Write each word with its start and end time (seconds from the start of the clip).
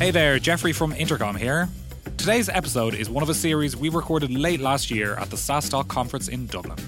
Hey 0.00 0.10
there, 0.10 0.38
Jeffrey 0.38 0.72
from 0.72 0.94
Intercom 0.94 1.36
here. 1.36 1.68
Today's 2.16 2.48
episode 2.48 2.94
is 2.94 3.10
one 3.10 3.22
of 3.22 3.28
a 3.28 3.34
series 3.34 3.76
we 3.76 3.90
recorded 3.90 4.30
late 4.30 4.58
last 4.58 4.90
year 4.90 5.14
at 5.16 5.28
the 5.28 5.36
SaaStock 5.36 5.88
conference 5.88 6.28
in 6.28 6.46
Dublin. 6.46 6.78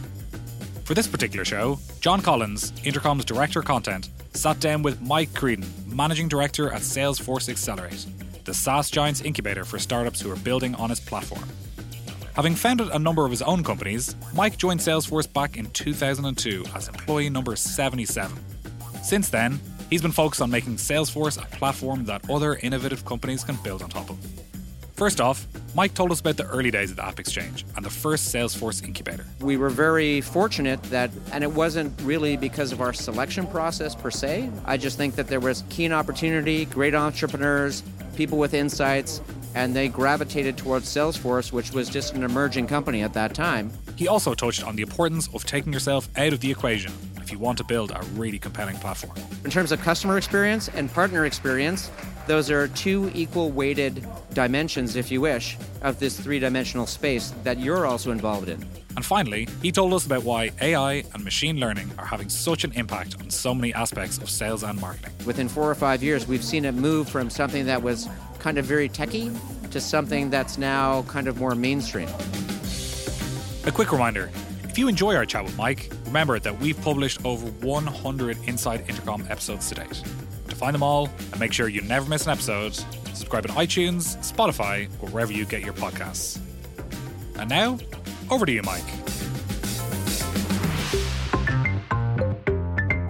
For 0.84 0.94
this 0.94 1.06
particular 1.06 1.44
show, 1.44 1.78
John 2.00 2.22
Collins, 2.22 2.72
Intercom's 2.84 3.26
Director 3.26 3.58
of 3.58 3.66
Content, 3.66 4.08
sat 4.32 4.60
down 4.60 4.82
with 4.82 5.02
Mike 5.02 5.28
Kreaden, 5.32 5.66
Managing 5.88 6.26
Director 6.26 6.72
at 6.72 6.80
Salesforce 6.80 7.50
Accelerate, 7.50 8.06
the 8.44 8.54
SaaS 8.54 8.90
giant's 8.90 9.20
incubator 9.20 9.66
for 9.66 9.78
startups 9.78 10.18
who 10.18 10.32
are 10.32 10.36
building 10.36 10.74
on 10.76 10.90
its 10.90 10.98
platform. 10.98 11.46
Having 12.34 12.54
founded 12.54 12.88
a 12.88 12.98
number 12.98 13.26
of 13.26 13.30
his 13.30 13.42
own 13.42 13.62
companies, 13.62 14.16
Mike 14.34 14.56
joined 14.56 14.80
Salesforce 14.80 15.30
back 15.30 15.58
in 15.58 15.68
2002 15.72 16.64
as 16.74 16.88
employee 16.88 17.28
number 17.28 17.56
77. 17.56 18.42
Since 19.02 19.28
then, 19.28 19.60
he's 19.92 20.00
been 20.00 20.10
focused 20.10 20.40
on 20.40 20.50
making 20.50 20.76
Salesforce 20.76 21.36
a 21.36 21.46
platform 21.56 22.06
that 22.06 22.28
other 22.30 22.54
innovative 22.62 23.04
companies 23.04 23.44
can 23.44 23.56
build 23.56 23.82
on 23.82 23.90
top 23.90 24.08
of. 24.08 24.16
First 24.94 25.20
off, 25.20 25.46
Mike 25.74 25.92
told 25.92 26.10
us 26.10 26.20
about 26.20 26.38
the 26.38 26.46
early 26.46 26.70
days 26.70 26.90
of 26.90 26.96
the 26.96 27.04
App 27.04 27.20
Exchange 27.20 27.66
and 27.76 27.84
the 27.84 27.90
first 27.90 28.34
Salesforce 28.34 28.82
incubator. 28.82 29.26
We 29.40 29.58
were 29.58 29.68
very 29.68 30.22
fortunate 30.22 30.82
that, 30.84 31.10
and 31.32 31.44
it 31.44 31.52
wasn't 31.52 31.92
really 32.02 32.38
because 32.38 32.72
of 32.72 32.80
our 32.80 32.94
selection 32.94 33.46
process 33.46 33.94
per 33.94 34.10
se. 34.10 34.50
I 34.64 34.78
just 34.78 34.96
think 34.96 35.14
that 35.16 35.28
there 35.28 35.40
was 35.40 35.62
keen 35.68 35.92
opportunity, 35.92 36.64
great 36.64 36.94
entrepreneurs, 36.94 37.82
people 38.16 38.38
with 38.38 38.54
insights, 38.54 39.20
and 39.54 39.76
they 39.76 39.88
gravitated 39.88 40.56
towards 40.56 40.86
Salesforce, 40.86 41.52
which 41.52 41.72
was 41.72 41.90
just 41.90 42.14
an 42.14 42.22
emerging 42.22 42.66
company 42.66 43.02
at 43.02 43.12
that 43.12 43.34
time. 43.34 43.70
He 43.96 44.08
also 44.08 44.32
touched 44.32 44.66
on 44.66 44.76
the 44.76 44.82
importance 44.82 45.28
of 45.34 45.44
taking 45.44 45.72
yourself 45.72 46.08
out 46.16 46.32
of 46.32 46.40
the 46.40 46.50
equation 46.50 46.92
if 47.22 47.32
you 47.32 47.38
want 47.38 47.56
to 47.58 47.64
build 47.64 47.92
a 47.92 48.00
really 48.14 48.38
compelling 48.38 48.76
platform. 48.76 49.16
In 49.44 49.50
terms 49.50 49.72
of 49.72 49.80
customer 49.80 50.18
experience 50.18 50.68
and 50.68 50.92
partner 50.92 51.24
experience, 51.24 51.90
those 52.26 52.50
are 52.50 52.68
two 52.68 53.10
equal 53.14 53.50
weighted 53.50 54.06
dimensions, 54.34 54.96
if 54.96 55.10
you 55.10 55.20
wish, 55.20 55.56
of 55.82 55.98
this 55.98 56.18
three 56.18 56.38
dimensional 56.38 56.86
space 56.86 57.32
that 57.42 57.58
you're 57.58 57.86
also 57.86 58.10
involved 58.10 58.48
in. 58.48 58.64
And 58.94 59.04
finally, 59.04 59.48
he 59.62 59.72
told 59.72 59.94
us 59.94 60.04
about 60.04 60.22
why 60.22 60.50
AI 60.60 61.04
and 61.14 61.24
machine 61.24 61.58
learning 61.58 61.90
are 61.98 62.04
having 62.04 62.28
such 62.28 62.64
an 62.64 62.72
impact 62.72 63.16
on 63.20 63.30
so 63.30 63.54
many 63.54 63.72
aspects 63.74 64.18
of 64.18 64.28
sales 64.28 64.62
and 64.62 64.80
marketing. 64.80 65.12
Within 65.24 65.48
four 65.48 65.70
or 65.70 65.74
five 65.74 66.02
years, 66.02 66.28
we've 66.28 66.44
seen 66.44 66.64
it 66.64 66.72
move 66.72 67.08
from 67.08 67.30
something 67.30 67.64
that 67.66 67.82
was 67.82 68.08
kind 68.38 68.58
of 68.58 68.64
very 68.64 68.88
techy 68.88 69.30
to 69.70 69.80
something 69.80 70.28
that's 70.28 70.58
now 70.58 71.02
kind 71.02 71.26
of 71.26 71.38
more 71.38 71.54
mainstream. 71.54 72.08
A 73.64 73.72
quick 73.72 73.92
reminder 73.92 74.30
if 74.64 74.78
you 74.78 74.88
enjoy 74.88 75.14
our 75.14 75.24
chat 75.24 75.44
with 75.44 75.56
Mike, 75.56 75.90
remember 76.12 76.38
that 76.38 76.60
we've 76.60 76.78
published 76.82 77.24
over 77.24 77.46
100 77.66 78.36
Inside 78.46 78.84
Intercom 78.86 79.24
episodes 79.30 79.70
to 79.70 79.76
date. 79.76 80.02
To 80.48 80.54
find 80.54 80.74
them 80.74 80.82
all 80.82 81.08
and 81.30 81.40
make 81.40 81.54
sure 81.54 81.68
you 81.68 81.80
never 81.80 82.06
miss 82.06 82.26
an 82.26 82.32
episode, 82.32 82.74
subscribe 83.14 83.48
on 83.48 83.56
iTunes, 83.56 84.18
Spotify, 84.18 84.90
or 85.00 85.08
wherever 85.08 85.32
you 85.32 85.46
get 85.46 85.62
your 85.62 85.72
podcasts. 85.72 86.38
And 87.36 87.48
now, 87.48 87.78
over 88.30 88.44
to 88.44 88.52
you, 88.52 88.60
Mike. 88.62 88.84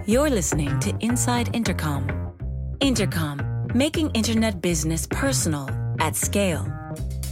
You're 0.07 0.29
listening 0.29 0.79
to 0.79 0.95
Inside 1.01 1.53
Intercom. 1.53 2.09
Intercom, 2.79 3.67
making 3.73 4.11
internet 4.11 4.61
business 4.61 5.07
personal 5.07 5.69
at 5.99 6.15
scale. 6.15 6.65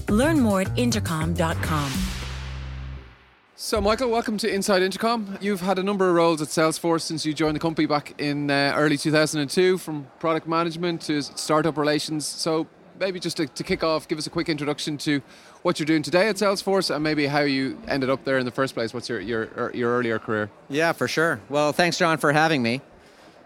Learn 0.10 0.42
more 0.42 0.62
at 0.62 0.78
intercom.com. 0.78 2.11
So, 3.64 3.80
Michael, 3.80 4.10
welcome 4.10 4.40
to 4.40 4.52
Inside 4.52 4.82
Intercom. 4.82 5.38
You've 5.40 5.62
had 5.62 5.78
a 5.78 5.84
number 5.84 6.10
of 6.10 6.16
roles 6.16 6.42
at 6.42 6.48
Salesforce 6.48 7.02
since 7.02 7.28
you 7.28 7.34
joined 7.36 7.56
the 7.56 7.60
company 7.60 7.86
back 7.86 8.20
in 8.20 8.50
uh, 8.50 8.74
early 8.76 8.98
2002, 8.98 9.78
from 9.78 10.08
product 10.18 10.48
management 10.48 11.00
to 11.02 11.22
startup 11.22 11.78
relations. 11.78 12.26
So, 12.26 12.66
maybe 13.00 13.20
just 13.20 13.38
to, 13.38 13.46
to, 13.46 13.64
kick 13.64 13.84
off, 13.84 14.08
give 14.08 14.18
us 14.18 14.26
a 14.26 14.32
quick 14.32 14.50
introduction 14.50 14.98
to 14.98 15.22
what 15.62 15.80
you're 15.80 15.86
doing 15.86 16.02
today 16.02 16.28
at 16.28 16.38
Salesforce 16.38 16.90
and 16.90 17.04
maybe 17.04 17.28
how 17.28 17.42
you 17.42 17.80
ended 17.88 18.10
up 18.10 18.24
there 18.24 18.40
in 18.40 18.46
the 18.46 18.52
first 18.52 18.74
place. 18.74 18.96
What's 18.96 19.08
your, 19.08 19.20
your, 19.20 19.72
your 19.76 19.96
earlier 19.96 20.18
career? 20.18 20.50
Yeah, 20.68 20.92
for 20.92 21.08
sure. 21.08 21.40
Well, 21.48 21.72
thanks, 21.72 22.00
John, 22.00 22.18
for 22.18 22.34
having 22.34 22.64
me. 22.64 22.82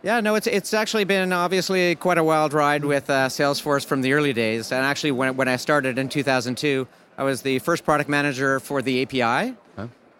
Yeah, 0.02 0.22
no, 0.22 0.36
it's 0.36 0.48
it's 0.48 0.74
actually 0.74 1.04
been 1.04 1.34
obviously 1.34 1.94
quite 1.96 2.18
a 2.18 2.24
wild 2.24 2.54
ride 2.54 2.86
with 2.86 3.10
uh, 3.10 3.28
Salesforce 3.28 3.86
from 3.86 4.02
the 4.02 4.14
early 4.14 4.32
days. 4.32 4.72
And 4.72 4.86
actually, 4.86 5.12
when, 5.12 5.36
when 5.36 5.50
I 5.50 5.58
started 5.58 6.00
in 6.00 6.08
2002, 6.08 6.88
I 7.18 7.24
was 7.24 7.42
the 7.42 7.60
first 7.60 7.84
product 7.84 8.10
manager 8.10 8.62
for 8.62 8.82
the 8.82 9.02
API. 9.02 9.58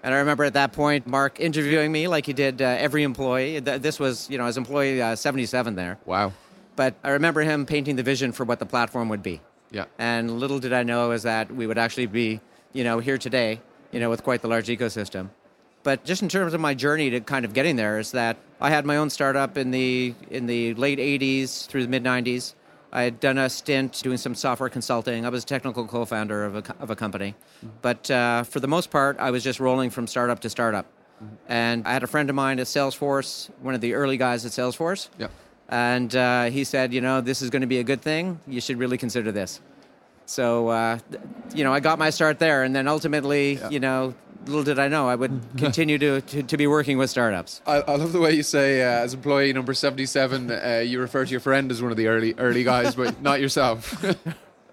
And 0.06 0.14
I 0.14 0.20
remember 0.20 0.44
at 0.44 0.54
that 0.54 0.72
point, 0.72 1.08
Mark 1.08 1.40
interviewing 1.40 1.92
me 1.92 2.08
like 2.08 2.28
he 2.28 2.34
did 2.34 2.62
uh, 2.62 2.66
every 2.66 3.02
employee. 3.02 3.60
This 3.60 4.00
was, 4.00 4.30
you 4.30 4.38
know, 4.38 4.46
as 4.46 4.56
employee 4.56 5.02
uh, 5.02 5.16
77 5.16 5.74
there. 5.74 5.98
Wow. 6.06 6.32
But 6.76 6.94
I 7.04 7.10
remember 7.10 7.42
him 7.42 7.66
painting 7.66 7.96
the 7.96 8.04
vision 8.04 8.32
for 8.32 8.44
what 8.44 8.60
the 8.60 8.68
platform 8.68 9.10
would 9.10 9.24
be. 9.24 9.42
Yeah. 9.72 9.86
And 9.98 10.40
little 10.40 10.60
did 10.60 10.74
I 10.74 10.84
know 10.84 11.10
is 11.10 11.24
that 11.24 11.52
we 11.52 11.66
would 11.66 11.80
actually 11.80 12.06
be, 12.06 12.40
you 12.72 12.84
know, 12.84 13.00
here 13.00 13.18
today, 13.18 13.62
you 13.92 14.00
know, 14.00 14.12
with 14.12 14.22
quite 14.22 14.44
the 14.44 14.48
large 14.48 14.68
ecosystem. 14.68 15.30
But 15.82 16.06
just 16.06 16.22
in 16.22 16.30
terms 16.30 16.54
of 16.54 16.62
my 16.62 16.76
journey 16.76 17.10
to 17.10 17.20
kind 17.20 17.44
of 17.44 17.54
getting 17.54 17.76
there 17.76 17.98
is 17.98 18.12
that 18.12 18.38
I 18.62 18.70
had 18.70 18.86
my 18.86 18.98
own 18.98 19.10
startup 19.10 19.58
in 19.58 19.72
the 19.72 20.14
in 20.30 20.46
the 20.46 20.76
late 20.76 21.00
80s 21.00 21.66
through 21.66 21.82
the 21.82 21.90
mid 21.90 22.04
90s. 22.04 22.54
I 22.96 23.02
had 23.04 23.20
done 23.20 23.38
a 23.38 23.50
stint 23.50 24.02
doing 24.02 24.18
some 24.18 24.34
software 24.36 24.70
consulting. 24.70 25.26
I 25.26 25.30
was 25.30 25.44
a 25.44 25.46
technical 25.46 25.86
co-founder 25.86 26.46
of 26.46 26.56
a, 26.56 26.76
of 26.80 26.90
a 26.90 26.96
company. 26.96 27.36
But 27.82 28.10
uh, 28.10 28.44
for 28.44 28.62
the 28.62 28.70
most 28.70 28.90
part, 28.90 29.20
I 29.20 29.32
was 29.32 29.44
just 29.44 29.60
rolling 29.60 29.90
from 29.90 30.08
startup 30.08 30.40
to 30.40 30.50
startup. 30.50 30.86
And 31.50 31.86
I 31.86 31.92
had 31.92 32.04
a 32.04 32.08
friend 32.08 32.30
of 32.30 32.38
mine 32.38 32.58
at 32.58 32.68
Salesforce, 32.68 33.50
one 33.62 33.76
of 33.76 33.82
the 33.82 33.96
early 33.96 34.16
guys 34.16 34.46
at 34.46 34.54
Salesforce. 34.54 35.10
Yeah. 35.20 35.28
And 35.68 36.16
uh, 36.16 36.46
he 36.46 36.64
said, 36.64 36.94
you 36.94 37.02
know, 37.02 37.20
this 37.20 37.42
is 37.42 37.50
going 37.50 37.64
to 37.64 37.68
be 37.68 37.80
a 37.80 37.84
good 37.84 38.02
thing. 38.02 38.40
You 38.48 38.62
should 38.62 38.80
really 38.80 38.98
consider 38.98 39.30
this. 39.34 39.60
So, 40.26 40.70
uh, 40.70 41.00
you 41.54 41.66
know, 41.66 41.74
I 41.74 41.82
got 41.82 42.00
my 42.00 42.12
start 42.12 42.40
there. 42.40 42.64
And 42.64 42.74
then 42.74 42.88
ultimately, 42.88 43.56
yeah. 43.56 43.70
you 43.72 43.82
know, 43.82 44.16
little 44.46 44.64
did 44.64 44.80
I 44.80 44.88
know 44.88 45.08
I 45.08 45.16
would 45.16 45.42
continue 45.58 45.98
to, 45.98 46.22
to, 46.22 46.44
to, 46.44 46.58
be 46.58 46.68
working 46.68 46.98
with 46.98 47.10
startups. 47.10 47.62
I, 47.66 47.78
I 47.82 47.96
love 47.96 48.14
the 48.14 48.20
way 48.20 48.34
you 48.34 48.44
say, 48.44 48.82
uh, 48.82 49.04
as 49.04 49.14
employee 49.14 49.54
number 49.54 49.74
77, 49.74 50.52
uh, 50.52 50.84
you 50.86 51.00
refer 51.00 51.26
to 51.26 51.32
your 51.32 51.40
friend 51.40 51.72
as 51.72 51.82
one 51.82 51.92
of 51.92 51.98
the 51.98 52.08
early 52.08 52.34
early 52.38 52.64
guys, 52.64 52.96
but 52.96 53.22
not 53.30 53.42
yourself. 53.42 54.04
right. 54.04 54.16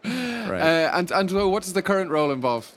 Uh, 0.04 0.90
and, 0.94 1.10
and 1.10 1.30
what 1.50 1.62
does 1.62 1.72
the 1.72 1.82
current 1.82 2.10
role 2.10 2.30
involve? 2.30 2.76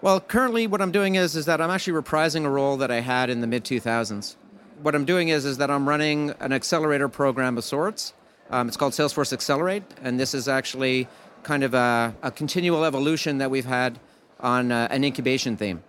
Well, 0.00 0.20
currently, 0.20 0.66
what 0.66 0.82
I'm 0.82 0.92
doing 0.92 1.14
is, 1.14 1.34
is 1.34 1.46
that 1.46 1.60
I'm 1.60 1.70
actually 1.70 2.00
reprising 2.00 2.44
a 2.44 2.50
role 2.50 2.76
that 2.76 2.90
I 2.90 3.00
had 3.00 3.30
in 3.30 3.40
the 3.40 3.46
mid 3.46 3.64
2000s. 3.64 4.36
What 4.82 4.94
I'm 4.94 5.06
doing 5.06 5.28
is, 5.28 5.44
is 5.44 5.56
that 5.58 5.70
I'm 5.70 5.88
running 5.88 6.34
an 6.40 6.52
accelerator 6.52 7.08
program 7.08 7.56
of 7.56 7.64
sorts. 7.64 8.12
Um, 8.50 8.68
it's 8.68 8.76
called 8.76 8.92
Salesforce 8.92 9.32
Accelerate, 9.32 9.82
and 10.02 10.20
this 10.20 10.34
is 10.34 10.46
actually 10.46 11.08
kind 11.42 11.62
of 11.62 11.72
a, 11.72 12.14
a 12.22 12.30
continual 12.30 12.84
evolution 12.84 13.38
that 13.38 13.50
we've 13.50 13.64
had 13.64 13.98
on 14.44 14.70
uh, 14.70 14.86
an 14.90 15.02
incubation 15.02 15.56
theme. 15.56 15.82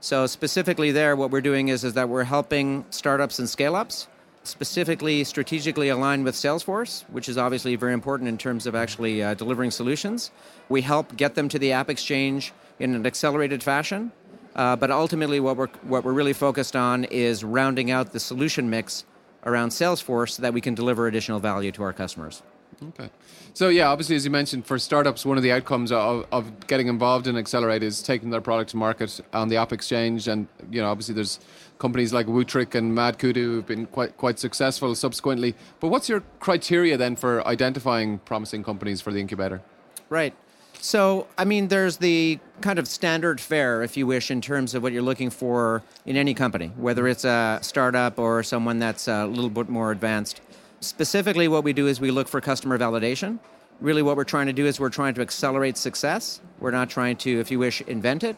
So 0.00 0.26
specifically 0.26 0.90
there, 0.92 1.14
what 1.14 1.30
we're 1.30 1.40
doing 1.40 1.68
is, 1.68 1.84
is 1.84 1.92
that 1.94 2.08
we're 2.08 2.24
helping 2.24 2.84
startups 2.90 3.38
and 3.38 3.48
scale-ups, 3.48 4.08
specifically 4.44 5.24
strategically 5.24 5.88
aligned 5.90 6.24
with 6.24 6.34
Salesforce, 6.34 7.04
which 7.10 7.28
is 7.28 7.36
obviously 7.36 7.76
very 7.76 7.92
important 7.92 8.28
in 8.28 8.38
terms 8.38 8.66
of 8.66 8.74
actually 8.74 9.22
uh, 9.22 9.34
delivering 9.34 9.70
solutions. 9.70 10.30
We 10.68 10.82
help 10.82 11.16
get 11.16 11.34
them 11.34 11.48
to 11.50 11.58
the 11.58 11.72
App 11.72 11.90
Exchange 11.90 12.52
in 12.78 12.94
an 12.94 13.06
accelerated 13.06 13.62
fashion. 13.62 14.10
Uh, 14.56 14.74
but 14.74 14.90
ultimately, 14.90 15.38
what 15.38 15.56
we're, 15.56 15.68
what 15.82 16.02
we're 16.04 16.12
really 16.12 16.32
focused 16.32 16.74
on 16.74 17.04
is 17.04 17.44
rounding 17.44 17.92
out 17.92 18.12
the 18.12 18.18
solution 18.18 18.68
mix 18.68 19.04
around 19.44 19.68
Salesforce 19.68 20.30
so 20.30 20.42
that 20.42 20.52
we 20.52 20.60
can 20.60 20.74
deliver 20.74 21.06
additional 21.06 21.38
value 21.38 21.70
to 21.72 21.82
our 21.82 21.92
customers. 21.92 22.42
Okay. 22.82 23.10
So 23.54 23.70
yeah, 23.70 23.88
obviously, 23.88 24.14
as 24.14 24.24
you 24.24 24.30
mentioned, 24.30 24.66
for 24.66 24.78
startups, 24.78 25.26
one 25.26 25.36
of 25.36 25.42
the 25.42 25.50
outcomes 25.50 25.90
of, 25.90 26.26
of 26.30 26.66
getting 26.66 26.86
involved 26.86 27.26
in 27.26 27.36
Accelerate 27.36 27.82
is 27.82 28.02
taking 28.02 28.30
their 28.30 28.40
product 28.40 28.70
to 28.70 28.76
market 28.76 29.20
on 29.32 29.48
the 29.48 29.56
App 29.56 29.72
Exchange, 29.72 30.28
and 30.28 30.46
you 30.70 30.80
know, 30.80 30.88
obviously, 30.88 31.14
there's 31.14 31.40
companies 31.78 32.12
like 32.12 32.26
Wootric 32.26 32.74
and 32.74 32.96
MadKudu 32.96 33.34
who've 33.34 33.66
been 33.66 33.86
quite 33.86 34.16
quite 34.16 34.38
successful 34.38 34.94
subsequently. 34.94 35.54
But 35.80 35.88
what's 35.88 36.08
your 36.08 36.22
criteria 36.38 36.96
then 36.96 37.16
for 37.16 37.46
identifying 37.46 38.18
promising 38.18 38.62
companies 38.62 39.00
for 39.00 39.12
the 39.12 39.20
incubator? 39.20 39.60
Right. 40.08 40.34
So, 40.80 41.26
I 41.36 41.44
mean, 41.44 41.68
there's 41.68 41.96
the 41.96 42.38
kind 42.60 42.78
of 42.78 42.86
standard 42.86 43.40
fare, 43.40 43.82
if 43.82 43.96
you 43.96 44.06
wish, 44.06 44.30
in 44.30 44.40
terms 44.40 44.74
of 44.74 44.82
what 44.82 44.92
you're 44.92 45.02
looking 45.02 45.30
for 45.30 45.82
in 46.06 46.16
any 46.16 46.34
company, 46.34 46.68
whether 46.76 47.08
it's 47.08 47.24
a 47.24 47.58
startup 47.62 48.18
or 48.18 48.44
someone 48.44 48.78
that's 48.78 49.08
a 49.08 49.26
little 49.26 49.50
bit 49.50 49.68
more 49.68 49.90
advanced. 49.90 50.40
Specifically, 50.80 51.48
what 51.48 51.64
we 51.64 51.72
do 51.72 51.86
is 51.86 52.00
we 52.00 52.10
look 52.10 52.28
for 52.28 52.40
customer 52.40 52.78
validation. 52.78 53.38
Really, 53.80 54.02
what 54.02 54.16
we're 54.16 54.24
trying 54.24 54.46
to 54.46 54.52
do 54.52 54.66
is 54.66 54.78
we're 54.78 54.90
trying 54.90 55.14
to 55.14 55.20
accelerate 55.20 55.76
success. 55.76 56.40
We're 56.60 56.70
not 56.70 56.90
trying 56.90 57.16
to, 57.18 57.40
if 57.40 57.50
you 57.50 57.58
wish, 57.58 57.80
invent 57.82 58.22
it. 58.22 58.36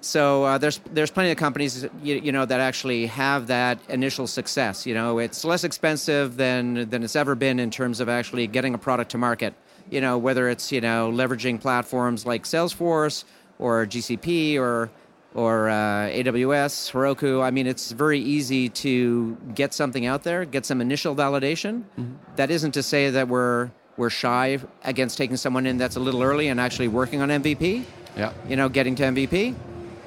So 0.00 0.42
uh, 0.42 0.58
there's 0.58 0.80
there's 0.90 1.12
plenty 1.12 1.30
of 1.30 1.36
companies 1.36 1.86
you, 2.02 2.16
you, 2.16 2.32
know 2.32 2.44
that 2.44 2.58
actually 2.58 3.06
have 3.06 3.46
that 3.46 3.78
initial 3.88 4.26
success. 4.26 4.84
You 4.84 4.94
know, 4.94 5.18
it's 5.18 5.44
less 5.44 5.62
expensive 5.62 6.36
than 6.36 6.90
than 6.90 7.04
it's 7.04 7.14
ever 7.14 7.36
been 7.36 7.60
in 7.60 7.70
terms 7.70 8.00
of 8.00 8.08
actually 8.08 8.48
getting 8.48 8.74
a 8.74 8.78
product 8.78 9.12
to 9.12 9.18
market. 9.18 9.54
You 9.90 10.00
know, 10.00 10.18
whether 10.18 10.48
it's 10.48 10.72
you 10.72 10.80
know 10.80 11.12
leveraging 11.12 11.60
platforms 11.60 12.26
like 12.26 12.42
Salesforce 12.42 13.22
or 13.60 13.86
GCP 13.86 14.58
or 14.58 14.90
or 15.34 15.68
uh, 15.68 16.08
AWS, 16.08 16.92
Heroku. 16.92 17.42
I 17.42 17.50
mean, 17.50 17.66
it's 17.66 17.92
very 17.92 18.18
easy 18.18 18.68
to 18.68 19.36
get 19.54 19.72
something 19.72 20.06
out 20.06 20.22
there, 20.22 20.44
get 20.44 20.66
some 20.66 20.80
initial 20.80 21.14
validation. 21.14 21.84
Mm-hmm. 21.98 22.14
That 22.36 22.50
isn't 22.50 22.72
to 22.72 22.82
say 22.82 23.10
that 23.10 23.28
we're 23.28 23.70
we're 23.96 24.10
shy 24.10 24.58
against 24.84 25.18
taking 25.18 25.36
someone 25.36 25.66
in 25.66 25.76
that's 25.76 25.96
a 25.96 26.00
little 26.00 26.22
early 26.22 26.48
and 26.48 26.60
actually 26.60 26.88
working 26.88 27.20
on 27.20 27.28
MVP. 27.28 27.84
Yeah. 28.16 28.32
You 28.48 28.56
know, 28.56 28.68
getting 28.68 28.94
to 28.96 29.02
MVP. 29.02 29.54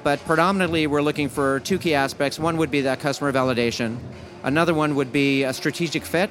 But 0.02 0.20
predominantly, 0.20 0.86
we're 0.86 1.02
looking 1.02 1.28
for 1.28 1.60
two 1.60 1.78
key 1.78 1.94
aspects. 1.94 2.38
One 2.38 2.56
would 2.58 2.70
be 2.70 2.82
that 2.82 3.00
customer 3.00 3.32
validation. 3.32 3.98
Another 4.42 4.74
one 4.74 4.94
would 4.94 5.12
be 5.12 5.42
a 5.42 5.52
strategic 5.52 6.04
fit 6.04 6.30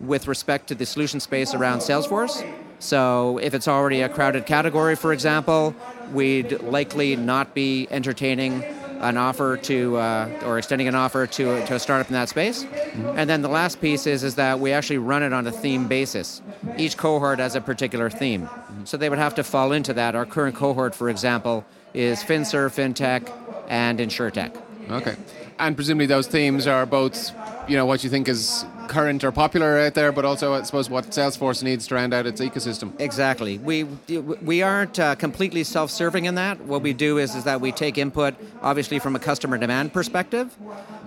with 0.00 0.26
respect 0.26 0.68
to 0.68 0.74
the 0.74 0.86
solution 0.86 1.20
space 1.20 1.54
around 1.54 1.78
Salesforce. 1.78 2.46
So, 2.80 3.38
if 3.38 3.54
it's 3.54 3.66
already 3.66 4.02
a 4.02 4.08
crowded 4.08 4.46
category, 4.46 4.94
for 4.94 5.12
example, 5.12 5.74
we'd 6.12 6.62
likely 6.62 7.16
not 7.16 7.52
be 7.52 7.88
entertaining 7.90 8.62
an 9.00 9.16
offer 9.16 9.56
to 9.56 9.96
uh, 9.96 10.42
or 10.44 10.58
extending 10.58 10.88
an 10.88 10.94
offer 10.94 11.26
to, 11.26 11.64
to 11.66 11.74
a 11.74 11.78
startup 11.78 12.08
in 12.08 12.14
that 12.14 12.28
space. 12.28 12.64
Mm-hmm. 12.64 13.18
And 13.18 13.30
then 13.30 13.42
the 13.42 13.48
last 13.48 13.80
piece 13.80 14.06
is 14.06 14.24
is 14.24 14.34
that 14.36 14.60
we 14.60 14.72
actually 14.72 14.98
run 14.98 15.22
it 15.22 15.32
on 15.32 15.46
a 15.46 15.52
theme 15.52 15.88
basis. 15.88 16.42
Each 16.76 16.96
cohort 16.96 17.38
has 17.38 17.54
a 17.54 17.60
particular 17.60 18.10
theme, 18.10 18.42
mm-hmm. 18.42 18.84
so 18.84 18.96
they 18.96 19.08
would 19.08 19.18
have 19.18 19.34
to 19.36 19.44
fall 19.44 19.72
into 19.72 19.92
that. 19.94 20.14
Our 20.14 20.26
current 20.26 20.54
cohort, 20.56 20.94
for 20.94 21.08
example, 21.08 21.64
is 21.94 22.22
FinServ, 22.22 22.74
FinTech, 22.74 23.32
and 23.68 23.98
InsureTech. 23.98 24.56
Okay, 24.90 25.16
and 25.58 25.76
presumably 25.76 26.06
those 26.06 26.26
themes 26.26 26.66
are 26.66 26.86
both, 26.86 27.32
you 27.68 27.76
know, 27.76 27.86
what 27.86 28.02
you 28.04 28.10
think 28.10 28.28
is 28.28 28.64
current 28.88 29.22
or 29.22 29.30
popular 29.30 29.78
out 29.78 29.94
there, 29.94 30.10
but 30.12 30.24
also 30.24 30.54
I 30.54 30.62
suppose 30.62 30.90
what 30.90 31.04
Salesforce 31.10 31.62
needs 31.62 31.86
to 31.88 31.94
round 31.94 32.12
out 32.12 32.26
its 32.26 32.40
ecosystem. 32.40 32.98
Exactly. 32.98 33.58
We 33.58 33.84
we 33.84 34.62
aren't 34.62 34.98
uh, 34.98 35.14
completely 35.14 35.64
self-serving 35.64 36.24
in 36.24 36.34
that. 36.34 36.60
What 36.62 36.82
we 36.82 36.92
do 36.92 37.18
is 37.18 37.34
is 37.34 37.44
that 37.44 37.60
we 37.60 37.70
take 37.72 37.98
input, 37.98 38.34
obviously 38.62 38.98
from 38.98 39.14
a 39.14 39.18
customer 39.18 39.58
demand 39.58 39.92
perspective, 39.92 40.56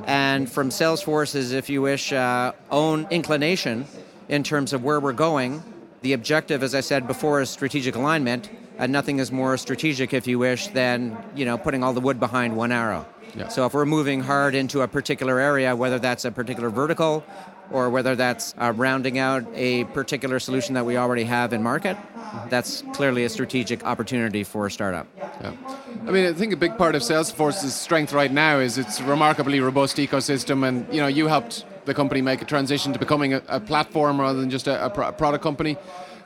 and 0.05 0.49
from 0.49 0.69
Salesforce's, 0.69 1.51
if 1.51 1.69
you 1.69 1.81
wish, 1.81 2.13
uh, 2.13 2.53
own 2.69 3.07
inclination 3.09 3.85
in 4.29 4.43
terms 4.43 4.73
of 4.73 4.83
where 4.83 4.99
we're 4.99 5.13
going. 5.13 5.61
The 6.01 6.13
objective, 6.13 6.63
as 6.63 6.73
I 6.73 6.81
said 6.81 7.05
before, 7.05 7.41
is 7.41 7.49
strategic 7.49 7.95
alignment, 7.95 8.49
and 8.81 8.91
nothing 8.91 9.19
is 9.19 9.31
more 9.31 9.55
strategic, 9.57 10.11
if 10.11 10.25
you 10.25 10.39
wish, 10.39 10.67
than 10.67 11.15
you 11.35 11.45
know 11.45 11.57
putting 11.57 11.83
all 11.83 11.93
the 11.93 12.01
wood 12.01 12.19
behind 12.19 12.57
one 12.57 12.71
arrow. 12.71 13.05
Yeah. 13.35 13.47
So 13.47 13.65
if 13.65 13.73
we're 13.73 13.85
moving 13.85 14.21
hard 14.21 14.55
into 14.55 14.81
a 14.81 14.87
particular 14.87 15.39
area, 15.39 15.73
whether 15.75 15.99
that's 15.99 16.25
a 16.25 16.31
particular 16.31 16.69
vertical 16.69 17.23
or 17.71 17.89
whether 17.89 18.15
that's 18.15 18.53
uh, 18.59 18.73
rounding 18.75 19.17
out 19.17 19.45
a 19.53 19.85
particular 19.85 20.39
solution 20.39 20.73
that 20.73 20.85
we 20.85 20.97
already 20.97 21.23
have 21.23 21.53
in 21.53 21.63
market, 21.63 21.95
that's 22.49 22.83
clearly 22.91 23.23
a 23.23 23.29
strategic 23.29 23.85
opportunity 23.85 24.43
for 24.43 24.65
a 24.65 24.71
startup. 24.71 25.07
Yeah. 25.17 25.53
I 26.05 26.11
mean, 26.11 26.25
I 26.25 26.33
think 26.33 26.51
a 26.51 26.57
big 26.57 26.77
part 26.77 26.95
of 26.95 27.01
Salesforce's 27.01 27.73
strength 27.73 28.11
right 28.11 28.31
now 28.31 28.59
is 28.59 28.77
its 28.77 28.99
remarkably 28.99 29.61
robust 29.61 29.95
ecosystem, 29.97 30.67
and 30.67 30.91
you 30.93 30.99
know, 30.99 31.07
you 31.07 31.27
helped 31.27 31.65
the 31.85 31.93
company 31.93 32.21
make 32.21 32.41
a 32.41 32.45
transition 32.45 32.91
to 32.93 32.99
becoming 32.99 33.35
a, 33.35 33.41
a 33.47 33.59
platform 33.59 34.19
rather 34.19 34.39
than 34.39 34.49
just 34.49 34.67
a, 34.67 34.85
a, 34.85 34.89
pro- 34.89 35.07
a 35.07 35.13
product 35.13 35.43
company. 35.43 35.77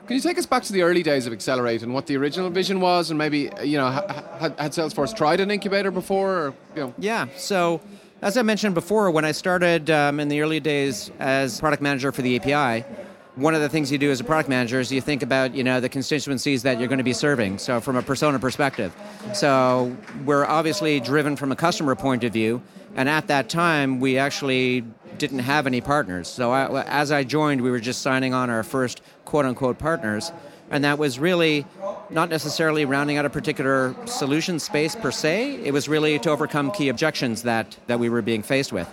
Can 0.06 0.14
you 0.14 0.22
take 0.22 0.38
us 0.38 0.46
back 0.46 0.62
to 0.62 0.72
the 0.72 0.82
early 0.82 1.02
days 1.02 1.26
of 1.26 1.32
Accelerate 1.32 1.82
and 1.82 1.92
what 1.92 2.06
the 2.06 2.16
original 2.16 2.48
vision 2.48 2.80
was, 2.80 3.10
and 3.10 3.18
maybe 3.18 3.50
you 3.64 3.76
know 3.76 3.90
had, 3.90 4.54
had 4.56 4.72
Salesforce 4.72 5.16
tried 5.16 5.40
an 5.40 5.50
incubator 5.50 5.90
before? 5.90 6.30
Or, 6.30 6.54
you 6.76 6.82
know? 6.82 6.94
Yeah. 6.96 7.26
So 7.36 7.80
as 8.22 8.36
I 8.36 8.42
mentioned 8.42 8.74
before, 8.74 9.10
when 9.10 9.24
I 9.24 9.32
started 9.32 9.90
um, 9.90 10.20
in 10.20 10.28
the 10.28 10.40
early 10.42 10.60
days 10.60 11.10
as 11.18 11.58
product 11.58 11.82
manager 11.82 12.12
for 12.12 12.22
the 12.22 12.36
API, 12.36 12.86
one 13.34 13.54
of 13.54 13.60
the 13.60 13.68
things 13.68 13.92
you 13.92 13.98
do 13.98 14.10
as 14.10 14.20
a 14.20 14.24
product 14.24 14.48
manager 14.48 14.80
is 14.80 14.90
you 14.90 15.00
think 15.00 15.22
about 15.22 15.54
you 15.54 15.64
know 15.64 15.80
the 15.80 15.88
constituencies 15.88 16.62
that 16.62 16.78
you're 16.78 16.88
going 16.88 16.98
to 16.98 17.04
be 17.04 17.12
serving 17.12 17.58
so 17.58 17.80
from 17.80 17.96
a 17.96 18.02
persona 18.02 18.38
perspective 18.38 18.94
so 19.34 19.94
we're 20.24 20.46
obviously 20.46 21.00
driven 21.00 21.36
from 21.36 21.52
a 21.52 21.56
customer 21.56 21.94
point 21.94 22.24
of 22.24 22.32
view 22.32 22.62
and 22.94 23.10
at 23.10 23.26
that 23.26 23.50
time 23.50 24.00
we 24.00 24.16
actually 24.16 24.82
didn't 25.18 25.40
have 25.40 25.66
any 25.66 25.82
partners 25.82 26.28
so 26.28 26.50
I, 26.50 26.82
as 26.84 27.12
i 27.12 27.24
joined 27.24 27.60
we 27.60 27.70
were 27.70 27.80
just 27.80 28.00
signing 28.00 28.32
on 28.32 28.48
our 28.48 28.62
first 28.62 29.02
quote 29.26 29.44
unquote 29.44 29.78
partners 29.78 30.32
and 30.70 30.84
that 30.84 30.98
was 30.98 31.18
really 31.18 31.64
not 32.10 32.28
necessarily 32.28 32.84
rounding 32.84 33.16
out 33.16 33.24
a 33.24 33.30
particular 33.30 33.94
solution 34.04 34.58
space 34.58 34.96
per 34.96 35.10
se. 35.10 35.60
It 35.64 35.72
was 35.72 35.88
really 35.88 36.18
to 36.20 36.30
overcome 36.30 36.70
key 36.72 36.88
objections 36.88 37.42
that, 37.42 37.76
that 37.86 37.98
we 37.98 38.08
were 38.08 38.22
being 38.22 38.42
faced 38.42 38.72
with. 38.72 38.88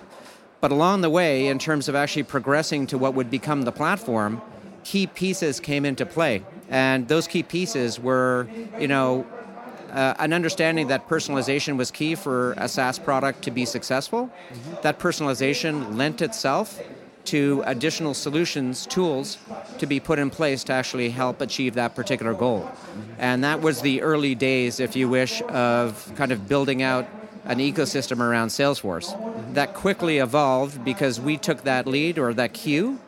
But 0.61 0.71
along 0.71 1.01
the 1.01 1.09
way, 1.09 1.47
in 1.47 1.59
terms 1.59 1.89
of 1.89 1.95
actually 1.95 2.23
progressing 2.23 2.87
to 2.87 2.97
what 2.97 3.15
would 3.15 3.29
become 3.29 3.63
the 3.63 3.71
platform, 3.71 4.41
key 4.83 5.07
pieces 5.07 5.59
came 5.59 5.85
into 5.85 6.05
play. 6.05 6.43
And 6.69 7.07
those 7.07 7.27
key 7.27 7.43
pieces 7.43 7.99
were, 7.99 8.47
you 8.79 8.87
know, 8.87 9.25
uh, 9.91 10.15
an 10.19 10.33
understanding 10.33 10.87
that 10.87 11.07
personalization 11.07 11.77
was 11.77 11.91
key 11.91 12.15
for 12.15 12.53
a 12.53 12.67
SaaS 12.67 12.97
product 12.97 13.43
to 13.43 13.51
be 13.51 13.65
successful. 13.65 14.27
Mm-hmm. 14.51 14.81
That 14.81 14.99
personalization 14.99 15.97
lent 15.97 16.21
itself 16.21 16.81
to 17.25 17.63
additional 17.65 18.13
solutions, 18.13 18.85
tools 18.85 19.37
to 19.79 19.85
be 19.85 19.99
put 19.99 20.19
in 20.19 20.29
place 20.29 20.63
to 20.65 20.73
actually 20.73 21.09
help 21.09 21.41
achieve 21.41 21.75
that 21.75 21.95
particular 21.95 22.33
goal. 22.33 22.69
And 23.17 23.43
that 23.43 23.61
was 23.61 23.81
the 23.81 24.01
early 24.01 24.35
days, 24.35 24.79
if 24.79 24.95
you 24.95 25.09
wish, 25.09 25.41
of 25.43 26.11
kind 26.15 26.31
of 26.31 26.47
building 26.47 26.81
out 26.81 27.07
an 27.45 27.59
ecosystem 27.59 28.19
around 28.19 28.49
Salesforce. 28.49 29.13
That 29.53 29.73
quickly 29.73 30.17
evolved 30.17 30.83
because 30.83 31.19
we 31.19 31.37
took 31.37 31.63
that 31.63 31.87
lead 31.87 32.17
or 32.17 32.33
that 32.33 32.53
cue 32.53 32.99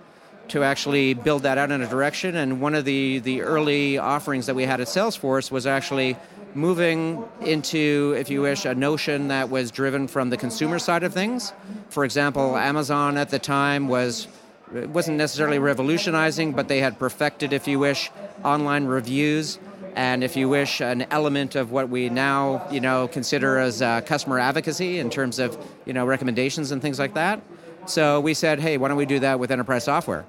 to 0.49 0.63
actually 0.63 1.13
build 1.13 1.43
that 1.43 1.57
out 1.57 1.71
in 1.71 1.81
a 1.81 1.87
direction. 1.87 2.35
And 2.35 2.61
one 2.61 2.75
of 2.75 2.85
the, 2.85 3.19
the 3.19 3.41
early 3.41 3.97
offerings 3.97 4.45
that 4.45 4.55
we 4.55 4.63
had 4.63 4.79
at 4.79 4.87
Salesforce 4.87 5.49
was 5.49 5.65
actually 5.65 6.17
moving 6.55 7.23
into, 7.41 8.15
if 8.17 8.29
you 8.29 8.41
wish, 8.41 8.65
a 8.65 8.73
notion 8.73 9.27
that 9.27 9.49
was 9.49 9.69
driven 9.71 10.07
from 10.07 10.29
the 10.29 10.37
consumer 10.37 10.79
side 10.79 11.03
of 11.03 11.13
things. 11.13 11.53
For 11.89 12.05
example, 12.05 12.57
Amazon 12.57 13.17
at 13.17 13.29
the 13.29 13.39
time 13.39 13.87
was 13.87 14.27
wasn't 14.71 15.17
necessarily 15.17 15.59
revolutionizing, 15.59 16.53
but 16.53 16.67
they 16.67 16.79
had 16.79 16.97
perfected, 16.97 17.53
if 17.53 17.67
you 17.67 17.77
wish, 17.77 18.09
online 18.43 18.85
reviews 18.85 19.59
and 19.95 20.23
if 20.23 20.35
you 20.35 20.49
wish, 20.49 20.81
an 20.81 21.03
element 21.03 21.55
of 21.55 21.71
what 21.71 21.87
we 21.89 22.09
now, 22.09 22.67
you 22.69 22.81
know, 22.81 23.07
consider 23.07 23.57
as 23.57 23.81
uh, 23.81 24.01
customer 24.01 24.39
advocacy 24.39 24.99
in 24.99 25.09
terms 25.09 25.39
of, 25.39 25.57
you 25.85 25.93
know, 25.93 26.05
recommendations 26.05 26.71
and 26.71 26.81
things 26.81 26.99
like 26.99 27.13
that. 27.13 27.41
So 27.85 28.19
we 28.19 28.33
said, 28.33 28.59
hey, 28.59 28.77
why 28.77 28.89
don't 28.89 28.97
we 28.97 29.05
do 29.05 29.19
that 29.19 29.39
with 29.39 29.51
enterprise 29.51 29.85
software? 29.85 30.25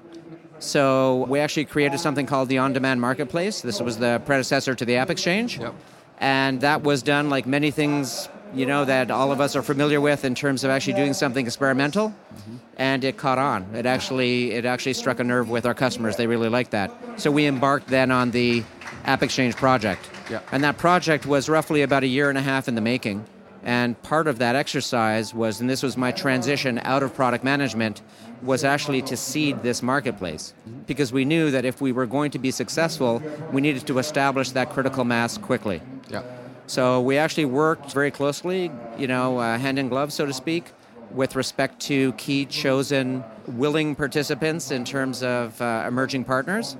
So 0.59 1.25
we 1.27 1.39
actually 1.39 1.65
created 1.65 1.99
something 1.99 2.25
called 2.25 2.47
the 2.47 2.59
On-Demand 2.59 3.01
Marketplace. 3.01 3.61
This 3.61 3.81
was 3.81 3.97
the 3.97 4.21
predecessor 4.25 4.73
to 4.73 4.85
the 4.85 4.95
App 4.95 5.09
Exchange. 5.09 5.59
Yep. 5.59 5.75
And 6.19 6.61
that 6.61 6.83
was 6.83 7.03
done 7.03 7.29
like 7.29 7.45
many 7.45 7.71
things, 7.71 8.29
you 8.53 8.65
know, 8.65 8.85
that 8.85 9.11
all 9.11 9.31
of 9.31 9.39
us 9.39 9.55
are 9.55 9.61
familiar 9.61 10.01
with 10.01 10.25
in 10.25 10.35
terms 10.35 10.63
of 10.63 10.71
actually 10.71 10.93
doing 10.93 11.13
something 11.13 11.45
experimental. 11.45 12.09
Mm-hmm. 12.09 12.55
And 12.77 13.03
it 13.03 13.17
caught 13.17 13.37
on. 13.37 13.75
It 13.75 13.85
actually 13.85 14.51
it 14.51 14.65
actually 14.65 14.93
struck 14.93 15.19
a 15.19 15.23
nerve 15.23 15.49
with 15.49 15.65
our 15.65 15.73
customers. 15.73 16.15
They 16.15 16.27
really 16.27 16.49
liked 16.49 16.71
that. 16.71 16.91
So 17.17 17.31
we 17.31 17.45
embarked 17.45 17.87
then 17.87 18.11
on 18.11 18.31
the 18.31 18.63
App 19.05 19.23
Exchange 19.23 19.55
project. 19.55 20.09
Yeah. 20.29 20.41
And 20.51 20.63
that 20.63 20.77
project 20.77 21.25
was 21.25 21.49
roughly 21.49 21.81
about 21.81 22.03
a 22.03 22.07
year 22.07 22.29
and 22.29 22.37
a 22.37 22.41
half 22.41 22.67
in 22.67 22.75
the 22.75 22.81
making. 22.81 23.25
And 23.63 24.01
part 24.01 24.27
of 24.27 24.39
that 24.39 24.55
exercise 24.55 25.33
was, 25.33 25.59
and 25.59 25.69
this 25.69 25.83
was 25.83 25.97
my 25.97 26.11
transition 26.11 26.79
out 26.83 27.03
of 27.03 27.13
product 27.13 27.43
management, 27.43 28.01
was 28.41 28.63
actually 28.63 29.01
to 29.01 29.17
seed 29.17 29.61
this 29.61 29.81
marketplace. 29.81 30.53
Because 30.85 31.11
we 31.11 31.25
knew 31.25 31.51
that 31.51 31.65
if 31.65 31.81
we 31.81 31.91
were 31.91 32.05
going 32.05 32.31
to 32.31 32.39
be 32.39 32.51
successful, 32.51 33.21
we 33.51 33.61
needed 33.61 33.85
to 33.87 33.99
establish 33.99 34.51
that 34.51 34.69
critical 34.69 35.03
mass 35.03 35.37
quickly. 35.37 35.81
Yeah. 36.09 36.23
So 36.67 37.01
we 37.01 37.17
actually 37.17 37.45
worked 37.45 37.93
very 37.93 38.11
closely, 38.11 38.71
you 38.97 39.07
know, 39.07 39.39
uh, 39.39 39.57
hand 39.57 39.79
in 39.79 39.87
glove, 39.87 40.11
so 40.11 40.25
to 40.25 40.33
speak, 40.33 40.65
with 41.11 41.35
respect 41.35 41.79
to 41.83 42.11
key 42.13 42.45
chosen 42.45 43.23
willing 43.47 43.95
participants 43.95 44.71
in 44.71 44.83
terms 44.83 45.23
of 45.23 45.61
uh, 45.61 45.85
emerging 45.87 46.25
partners. 46.25 46.75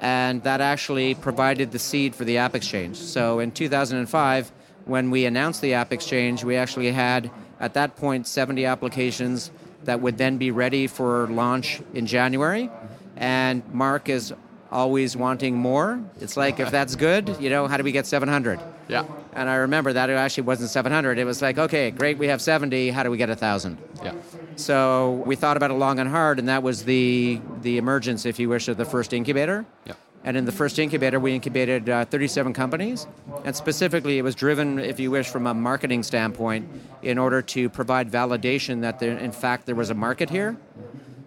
And 0.00 0.42
that 0.44 0.60
actually 0.60 1.14
provided 1.14 1.72
the 1.72 1.78
seed 1.78 2.14
for 2.14 2.24
the 2.24 2.38
App 2.38 2.54
Exchange. 2.54 2.96
So 2.96 3.40
in 3.40 3.50
2005, 3.50 4.52
when 4.84 5.10
we 5.10 5.26
announced 5.26 5.60
the 5.60 5.74
App 5.74 5.92
Exchange, 5.92 6.44
we 6.44 6.56
actually 6.56 6.92
had, 6.92 7.30
at 7.60 7.74
that 7.74 7.96
point, 7.96 8.26
70 8.26 8.64
applications 8.64 9.50
that 9.84 10.00
would 10.00 10.18
then 10.18 10.38
be 10.38 10.50
ready 10.50 10.86
for 10.86 11.26
launch 11.28 11.80
in 11.94 12.06
January. 12.06 12.70
And 13.16 13.62
Mark 13.72 14.08
is 14.08 14.32
always 14.70 15.16
wanting 15.16 15.56
more. 15.56 16.00
It's 16.20 16.36
like, 16.36 16.60
if 16.60 16.70
that's 16.70 16.96
good, 16.96 17.36
you 17.40 17.50
know, 17.50 17.66
how 17.66 17.76
do 17.76 17.84
we 17.84 17.92
get 17.92 18.06
700? 18.06 18.58
Yeah. 18.88 19.04
And 19.32 19.48
I 19.48 19.56
remember 19.56 19.92
that 19.92 20.10
it 20.10 20.14
actually 20.14 20.44
wasn't 20.44 20.70
700. 20.70 21.18
It 21.18 21.24
was 21.24 21.40
like, 21.40 21.58
okay, 21.58 21.90
great, 21.90 22.18
we 22.18 22.28
have 22.28 22.42
70. 22.42 22.90
How 22.90 23.02
do 23.02 23.10
we 23.10 23.16
get 23.16 23.28
1,000? 23.28 23.78
Yeah. 24.02 24.14
So 24.56 25.22
we 25.24 25.36
thought 25.36 25.56
about 25.56 25.70
it 25.70 25.74
long 25.74 25.98
and 25.98 26.08
hard, 26.08 26.38
and 26.38 26.48
that 26.48 26.62
was 26.62 26.84
the 26.84 27.40
the 27.62 27.78
emergence, 27.78 28.26
if 28.26 28.38
you 28.38 28.48
wish, 28.48 28.68
of 28.68 28.76
the 28.76 28.84
first 28.84 29.12
incubator. 29.12 29.64
Yeah. 29.86 29.94
And 30.24 30.36
in 30.36 30.44
the 30.44 30.52
first 30.52 30.78
incubator, 30.78 31.18
we 31.18 31.34
incubated 31.34 31.88
uh, 31.88 32.04
37 32.04 32.52
companies. 32.52 33.08
And 33.44 33.56
specifically, 33.56 34.18
it 34.18 34.22
was 34.22 34.36
driven, 34.36 34.78
if 34.78 35.00
you 35.00 35.10
wish, 35.10 35.28
from 35.28 35.48
a 35.48 35.54
marketing 35.54 36.04
standpoint 36.04 36.68
in 37.02 37.18
order 37.18 37.42
to 37.42 37.68
provide 37.68 38.10
validation 38.10 38.82
that 38.82 39.00
there, 39.00 39.18
in 39.18 39.32
fact 39.32 39.66
there 39.66 39.74
was 39.74 39.90
a 39.90 39.94
market 39.94 40.30
here. 40.30 40.56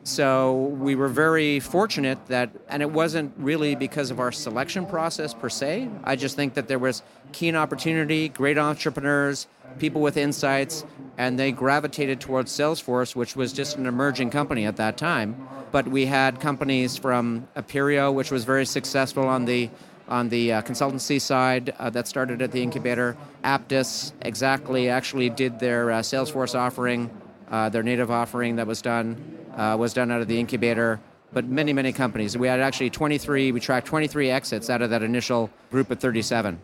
So 0.05 0.53
we 0.53 0.93
were 0.93 1.07
very 1.07 1.59
fortunate 1.59 2.19
that, 2.27 2.51
and 2.69 2.83
it 2.83 2.91
wasn't 2.91 3.33
really 3.37 3.73
because 3.73 4.11
of 4.11 4.19
our 4.19 4.31
selection 4.31 4.85
process 4.85 5.33
per 5.33 5.49
se. 5.49 5.89
I 6.03 6.15
just 6.15 6.35
think 6.35 6.53
that 6.53 6.67
there 6.67 6.77
was 6.77 7.01
keen 7.31 7.55
opportunity, 7.55 8.29
great 8.29 8.59
entrepreneurs, 8.59 9.47
people 9.79 10.01
with 10.01 10.15
insights, 10.15 10.85
and 11.17 11.39
they 11.39 11.51
gravitated 11.51 12.21
towards 12.21 12.51
Salesforce, 12.51 13.15
which 13.15 13.35
was 13.35 13.51
just 13.51 13.77
an 13.77 13.87
emerging 13.87 14.29
company 14.29 14.67
at 14.67 14.75
that 14.75 14.95
time. 14.95 15.47
But 15.71 15.87
we 15.87 16.05
had 16.05 16.39
companies 16.39 16.97
from 16.97 17.47
Appirio, 17.55 18.13
which 18.13 18.29
was 18.29 18.45
very 18.45 18.67
successful 18.67 19.27
on 19.27 19.45
the 19.45 19.71
on 20.07 20.29
the 20.29 20.53
uh, 20.53 20.61
consultancy 20.61 21.19
side 21.19 21.73
uh, 21.79 21.89
that 21.89 22.07
started 22.07 22.43
at 22.43 22.51
the 22.51 22.61
incubator. 22.61 23.17
Apttus 23.43 24.11
exactly 24.21 24.87
actually 24.87 25.31
did 25.31 25.59
their 25.59 25.89
uh, 25.89 25.99
Salesforce 26.01 26.53
offering, 26.53 27.09
uh, 27.49 27.69
their 27.69 27.81
native 27.81 28.11
offering 28.11 28.57
that 28.57 28.67
was 28.67 28.83
done 28.83 29.44
uh, 29.55 29.75
was 29.77 29.93
done 29.93 30.11
out 30.11 30.21
of 30.21 30.27
the 30.27 30.39
incubator. 30.39 30.99
But 31.33 31.45
many 31.45 31.73
many 31.73 31.91
companies. 31.91 32.37
We 32.37 32.47
had 32.47 32.61
actually 32.61 32.89
23. 32.89 33.51
We 33.51 33.59
tracked 33.59 33.87
23 33.87 34.29
exits 34.29 34.69
out 34.69 34.81
of 34.81 34.89
that 34.91 35.03
initial 35.03 35.49
group 35.69 35.91
of 35.91 35.99
37. 35.99 36.59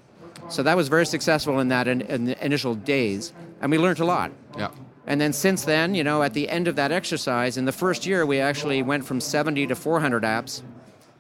So 0.50 0.64
that 0.64 0.78
was 0.78 0.88
very 0.88 1.06
successful 1.06 1.60
in 1.60 1.68
that 1.70 1.88
in, 1.88 2.02
in 2.02 2.26
the 2.26 2.46
initial 2.46 2.76
days, 2.76 3.34
and 3.62 3.72
we 3.72 3.78
learned 3.78 4.00
a 4.00 4.06
lot. 4.06 4.32
Yeah. 4.58 4.70
And 5.08 5.20
then 5.20 5.34
since 5.34 5.66
then, 5.66 5.96
you 5.96 6.04
know, 6.04 6.24
at 6.24 6.34
the 6.34 6.48
end 6.50 6.68
of 6.68 6.76
that 6.76 6.92
exercise, 6.92 7.58
in 7.58 7.66
the 7.66 7.72
first 7.72 8.06
year, 8.06 8.26
we 8.26 8.40
actually 8.40 8.82
went 8.84 9.06
from 9.06 9.20
70 9.20 9.68
to 9.68 9.76
400 9.76 10.24
apps. 10.24 10.62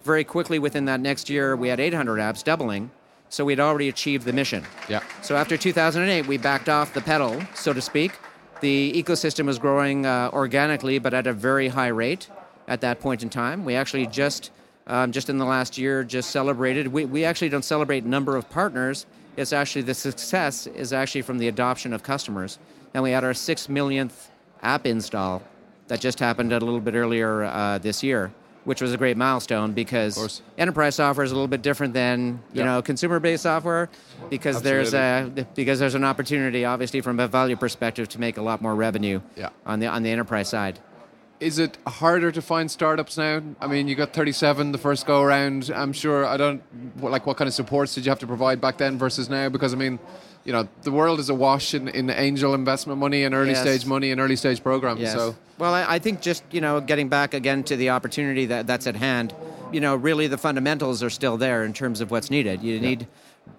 Very 0.03 0.23
quickly 0.23 0.59
within 0.59 0.85
that 0.85 0.99
next 0.99 1.29
year, 1.29 1.55
we 1.55 1.67
had 1.67 1.79
800 1.79 2.19
apps, 2.19 2.43
doubling. 2.43 2.91
So 3.29 3.45
we'd 3.45 3.59
already 3.59 3.87
achieved 3.87 4.25
the 4.25 4.33
mission. 4.33 4.65
Yeah. 4.89 5.01
So 5.21 5.35
after 5.35 5.57
2008, 5.57 6.27
we 6.27 6.37
backed 6.37 6.69
off 6.69 6.93
the 6.93 7.01
pedal, 7.01 7.41
so 7.53 7.73
to 7.73 7.81
speak. 7.81 8.11
The 8.61 8.93
ecosystem 8.93 9.47
was 9.47 9.57
growing 9.57 10.05
uh, 10.05 10.29
organically, 10.31 10.99
but 10.99 11.15
at 11.15 11.25
a 11.25 11.33
very 11.33 11.67
high 11.67 11.87
rate 11.87 12.29
at 12.67 12.81
that 12.81 12.99
point 12.99 13.23
in 13.23 13.29
time. 13.29 13.65
We 13.65 13.75
actually 13.75 14.05
just, 14.05 14.51
um, 14.85 15.11
just 15.11 15.29
in 15.29 15.39
the 15.39 15.45
last 15.45 15.79
year, 15.79 16.03
just 16.03 16.29
celebrated. 16.29 16.87
We, 16.87 17.05
we 17.05 17.25
actually 17.25 17.49
don't 17.49 17.65
celebrate 17.65 18.05
number 18.05 18.37
of 18.37 18.49
partners. 18.51 19.07
It's 19.35 19.51
actually 19.51 19.81
the 19.81 19.95
success 19.95 20.67
is 20.67 20.93
actually 20.93 21.23
from 21.23 21.39
the 21.39 21.47
adoption 21.47 21.91
of 21.91 22.03
customers. 22.03 22.59
And 22.93 23.01
we 23.01 23.11
had 23.11 23.23
our 23.23 23.33
six 23.33 23.67
millionth 23.67 24.29
app 24.61 24.85
install 24.85 25.41
that 25.87 25.99
just 25.99 26.19
happened 26.19 26.53
a 26.53 26.59
little 26.59 26.79
bit 26.79 26.93
earlier 26.93 27.43
uh, 27.43 27.79
this 27.79 28.03
year, 28.03 28.31
which 28.63 28.81
was 28.81 28.93
a 28.93 28.97
great 28.97 29.17
milestone 29.17 29.73
because 29.73 30.41
enterprise 30.57 30.95
software 30.95 31.23
is 31.23 31.31
a 31.31 31.35
little 31.35 31.47
bit 31.47 31.61
different 31.61 31.93
than 31.93 32.39
you 32.53 32.59
Yeah. 32.61 32.65
know 32.65 32.81
consumer-based 32.81 33.43
software 33.43 33.89
because 34.29 34.61
there's 34.61 34.93
a 34.93 35.31
because 35.55 35.79
there's 35.79 35.95
an 35.95 36.03
opportunity, 36.03 36.63
obviously, 36.65 37.01
from 37.01 37.19
a 37.19 37.27
value 37.27 37.55
perspective, 37.55 38.07
to 38.09 38.19
make 38.19 38.37
a 38.37 38.41
lot 38.41 38.61
more 38.61 38.75
revenue 38.75 39.21
Yeah. 39.35 39.49
on 39.65 39.79
the 39.79 39.87
on 39.87 40.03
the 40.03 40.09
enterprise 40.11 40.49
side. 40.49 40.79
Is 41.39 41.57
it 41.57 41.79
harder 41.87 42.31
to 42.31 42.39
find 42.39 42.69
startups 42.69 43.17
now? 43.17 43.41
I 43.59 43.65
mean, 43.65 43.87
you 43.87 43.95
got 43.95 44.13
37 44.13 44.71
the 44.73 44.77
first 44.77 45.07
go 45.07 45.23
around. 45.23 45.71
I'm 45.75 45.91
sure. 45.91 46.23
I 46.23 46.37
don't 46.37 46.61
like 47.01 47.25
what 47.25 47.37
kind 47.37 47.47
of 47.47 47.53
supports 47.55 47.95
did 47.95 48.05
you 48.05 48.11
have 48.11 48.19
to 48.19 48.27
provide 48.27 48.61
back 48.61 48.77
then 48.77 48.99
versus 48.99 49.27
now? 49.27 49.49
Because 49.49 49.73
I 49.73 49.77
mean, 49.77 49.97
you 50.43 50.51
know, 50.51 50.67
the 50.83 50.91
world 50.91 51.19
is 51.19 51.29
awash 51.29 51.73
in, 51.73 51.87
in 51.87 52.09
angel 52.09 52.53
investment 52.53 52.99
money 52.99 53.23
and 53.23 53.35
early 53.35 53.51
Yes. 53.51 53.61
stage 53.61 53.85
money 53.85 54.11
and 54.11 54.19
early 54.19 54.35
stage 54.35 54.63
programs. 54.63 55.01
Yes. 55.01 55.13
So 55.13 55.35
Well, 55.57 55.73
I, 55.73 55.95
I 55.95 55.99
think 55.99 56.21
just 56.21 56.43
you 56.51 56.61
know, 56.61 56.81
getting 56.81 57.09
back 57.09 57.33
again 57.33 57.63
to 57.65 57.75
the 57.75 57.89
opportunity 57.91 58.45
that 58.47 58.65
that's 58.67 58.87
at 58.87 58.95
hand. 58.95 59.33
You 59.71 59.79
know, 59.79 59.95
really 59.95 60.27
the 60.27 60.37
fundamentals 60.37 61.01
are 61.03 61.09
still 61.09 61.37
there 61.37 61.63
in 61.63 61.73
terms 61.73 62.01
of 62.01 62.11
what's 62.11 62.29
needed. 62.29 62.61
You 62.61 62.79
need, 62.79 63.07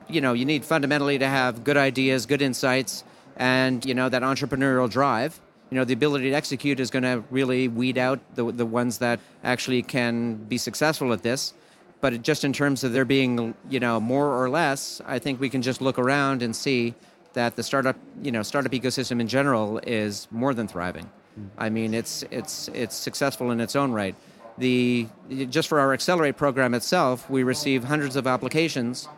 you 0.09 0.21
know, 0.21 0.33
you 0.33 0.45
need 0.45 0.65
fundamentally 0.65 1.19
to 1.19 1.27
have 1.27 1.65
good 1.65 1.77
ideas, 1.77 2.27
good 2.27 2.43
insights, 2.43 3.05
and 3.37 3.85
you 3.85 3.95
know 3.95 4.09
that 4.09 4.23
entrepreneurial 4.23 4.91
drive. 4.91 5.41
You 5.71 5.79
know, 5.79 5.85
the 5.85 5.95
ability 5.95 6.29
to 6.31 6.37
execute 6.37 6.81
is 6.81 6.91
going 6.91 7.05
to 7.05 7.25
really 7.31 7.67
weed 7.69 7.97
out 7.97 8.21
the 8.35 8.51
the 8.53 8.67
ones 8.67 8.99
that 8.99 9.21
actually 9.43 9.83
can 9.83 10.35
be 10.37 10.59
successful 10.59 11.13
at 11.15 11.23
this. 11.23 11.55
But 12.03 12.21
just 12.21 12.45
in 12.45 12.53
terms 12.53 12.85
of 12.85 12.93
there 12.93 13.07
being, 13.07 13.55
you 13.71 13.81
know, 13.81 14.01
more 14.01 14.43
or 14.43 14.51
less, 14.51 15.01
I 15.07 15.19
think 15.19 15.41
we 15.41 15.49
can 15.49 15.63
just 15.63 15.81
look 15.81 15.99
around 15.99 16.43
and 16.43 16.55
see 16.55 16.95
that 17.33 17.57
the 17.57 17.63
startup, 17.63 17.97
you 18.23 18.33
know, 18.33 18.43
startup 18.43 18.73
ecosystem 18.73 19.21
in 19.21 19.29
general 19.29 19.81
is 19.87 20.29
more 20.31 20.53
than 20.53 20.69
thriving. 20.69 21.09
I 21.57 21.71
mean, 21.71 21.95
it's 21.95 22.25
it's 22.31 22.69
it's 22.75 22.95
successful 22.95 23.53
in 23.53 23.61
its 23.61 23.75
own 23.75 23.93
right. 23.93 24.15
The 24.59 25.07
just 25.49 25.69
for 25.69 25.81
our 25.81 25.95
Accelerate 25.95 26.37
program 26.37 26.75
itself, 26.75 27.31
we 27.31 27.43
receive 27.43 27.85
hundreds 27.85 28.17
of 28.17 28.27
applications 28.27 29.09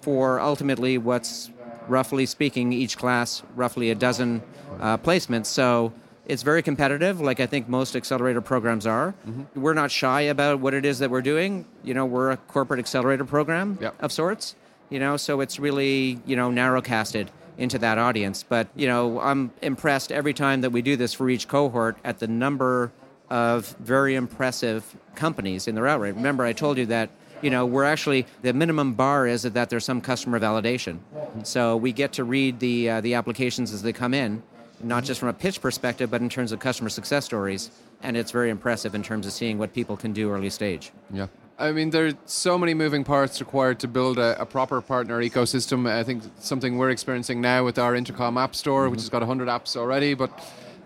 for 0.00 0.40
ultimately 0.40 0.98
what's 0.98 1.50
roughly 1.88 2.26
speaking 2.26 2.72
each 2.72 2.96
class 2.96 3.42
roughly 3.54 3.90
a 3.90 3.94
dozen 3.94 4.42
uh, 4.80 4.96
placements. 4.98 5.46
So 5.46 5.92
it's 6.26 6.42
very 6.42 6.62
competitive, 6.62 7.20
like 7.20 7.40
I 7.40 7.46
think 7.46 7.68
most 7.68 7.94
accelerator 7.94 8.40
programs 8.40 8.86
are. 8.86 9.14
Mm-hmm. 9.26 9.60
We're 9.60 9.74
not 9.74 9.90
shy 9.90 10.22
about 10.22 10.60
what 10.60 10.72
it 10.74 10.84
is 10.84 10.98
that 11.00 11.10
we're 11.10 11.22
doing. 11.22 11.66
You 11.82 11.94
know, 11.94 12.06
we're 12.06 12.30
a 12.30 12.36
corporate 12.36 12.80
accelerator 12.80 13.24
program 13.24 13.78
Yep. 13.80 13.94
of 14.02 14.12
sorts. 14.12 14.56
You 14.90 15.00
know, 15.00 15.16
so 15.16 15.40
it's 15.40 15.58
really 15.58 16.20
you 16.26 16.36
know 16.36 16.50
narrowcasted 16.50 17.28
into 17.58 17.78
that 17.78 17.98
audience. 17.98 18.42
But 18.42 18.68
you 18.74 18.86
know, 18.86 19.20
I'm 19.20 19.50
impressed 19.62 20.12
every 20.12 20.34
time 20.34 20.60
that 20.62 20.70
we 20.70 20.82
do 20.82 20.96
this 20.96 21.12
for 21.14 21.28
each 21.30 21.46
cohort 21.48 21.96
at 22.04 22.18
the 22.18 22.26
number 22.26 22.92
of 23.30 23.74
very 23.80 24.14
impressive 24.14 24.96
companies 25.14 25.66
in 25.66 25.74
the 25.74 25.82
route 25.82 26.00
rate. 26.00 26.10
Mm-hmm. 26.10 26.18
Remember, 26.18 26.44
I 26.44 26.52
told 26.52 26.78
you 26.78 26.86
that 26.86 27.10
you 27.42 27.50
know 27.50 27.66
we're 27.66 27.84
actually 27.84 28.26
the 28.42 28.52
minimum 28.52 28.94
bar 28.94 29.26
is 29.26 29.42
that 29.42 29.68
there's 29.70 29.84
some 29.84 30.00
customer 30.00 30.38
validation. 30.40 30.98
Mm-hmm. 31.14 31.42
So 31.42 31.76
we 31.76 31.92
get 31.92 32.12
to 32.14 32.24
read 32.24 32.60
the 32.60 32.90
uh, 32.90 33.00
the 33.00 33.14
applications 33.14 33.72
as 33.72 33.82
they 33.82 33.92
come 33.92 34.14
in, 34.14 34.42
not 34.82 35.04
just 35.04 35.20
from 35.20 35.28
a 35.28 35.32
pitch 35.32 35.60
perspective, 35.60 36.10
but 36.10 36.20
in 36.20 36.28
terms 36.28 36.52
of 36.52 36.58
customer 36.58 36.88
success 36.88 37.24
stories. 37.24 37.70
And 38.02 38.16
it's 38.16 38.30
very 38.30 38.50
impressive 38.50 38.94
in 38.94 39.02
terms 39.02 39.26
of 39.26 39.32
seeing 39.32 39.58
what 39.58 39.72
people 39.72 39.96
can 39.96 40.12
do 40.12 40.30
early 40.30 40.50
stage. 40.50 40.92
Yeah. 41.12 41.28
I 41.58 41.70
mean, 41.70 41.90
there 41.90 42.08
are 42.08 42.12
so 42.26 42.58
many 42.58 42.74
moving 42.74 43.04
parts 43.04 43.40
required 43.40 43.78
to 43.80 43.88
build 43.88 44.18
a, 44.18 44.40
a 44.40 44.44
proper 44.44 44.80
partner 44.80 45.22
ecosystem. 45.22 45.88
I 45.88 46.02
think 46.02 46.24
something 46.40 46.76
we're 46.76 46.90
experiencing 46.90 47.40
now 47.40 47.64
with 47.64 47.78
our 47.78 47.94
Intercom 47.94 48.36
App 48.36 48.56
Store, 48.56 48.88
which 48.88 48.98
mm-hmm. 48.98 49.04
has 49.04 49.08
got 49.08 49.20
100 49.20 49.48
apps 49.48 49.76
already, 49.76 50.14
but 50.14 50.30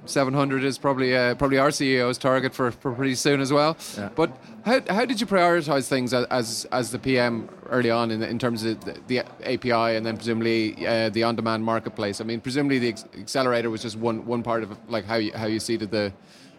700 0.08 0.64
is 0.64 0.78
probably 0.78 1.16
uh, 1.16 1.34
probably 1.34 1.58
our 1.58 1.68
CEO's 1.68 2.18
target 2.18 2.54
for, 2.54 2.70
for 2.70 2.92
pretty 2.92 3.14
soon 3.14 3.40
as 3.40 3.52
well. 3.52 3.76
Yeah. 3.96 4.08
But 4.14 4.36
how, 4.64 4.80
how 4.88 5.04
did 5.04 5.20
you 5.20 5.26
prioritize 5.26 5.88
things 5.88 6.12
as, 6.12 6.66
as, 6.72 6.90
the 6.90 6.98
PM 6.98 7.48
early 7.70 7.90
on 7.90 8.10
in, 8.10 8.22
in 8.22 8.38
terms 8.38 8.64
of 8.64 8.84
the, 8.84 8.98
the 9.06 9.18
API 9.44 9.96
and 9.96 10.04
then 10.04 10.16
presumably 10.16 10.86
uh, 10.86 11.08
the 11.10 11.22
on-demand 11.22 11.64
marketplace? 11.64 12.20
I 12.20 12.24
mean, 12.24 12.40
presumably 12.40 12.78
the 12.78 12.94
accelerator 13.18 13.70
was 13.70 13.82
just 13.82 13.96
one, 13.96 14.24
one 14.26 14.42
part 14.42 14.62
of 14.62 14.76
like 14.88 15.04
how 15.04 15.16
you, 15.16 15.32
how 15.32 15.46
you 15.46 15.60
seeded 15.60 15.90
the, 15.90 16.12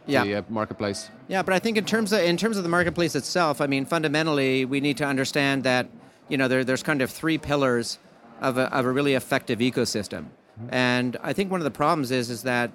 Yeah. 0.08 0.24
the 0.24 0.36
uh, 0.36 0.42
marketplace. 0.50 1.10
Yeah, 1.28 1.44
but 1.44 1.54
I 1.54 1.60
think 1.60 1.78
in 1.78 1.86
terms 1.86 2.12
of 2.14 2.22
in 2.22 2.38
terms 2.38 2.58
of 2.58 2.64
the 2.64 2.70
marketplace 2.70 3.16
itself, 3.16 3.62
I 3.62 3.68
mean, 3.68 3.86
fundamentally, 3.86 4.66
we 4.66 4.80
need 4.80 4.98
to 4.98 5.06
understand 5.06 5.64
that 5.64 5.88
you 6.28 6.38
know 6.38 6.48
there, 6.48 6.64
there's 6.64 6.84
kind 6.84 7.02
of 7.02 7.12
three 7.12 7.38
pillars 7.38 8.00
of 8.42 8.58
a, 8.58 8.74
of 8.74 8.86
a 8.86 8.92
really 8.92 9.14
effective 9.14 9.60
ecosystem, 9.60 10.26
and 10.70 11.18
I 11.22 11.34
think 11.34 11.52
one 11.52 11.60
of 11.60 11.66
the 11.66 11.72
problems 11.72 12.10
is 12.10 12.30
is 12.32 12.42
that 12.44 12.72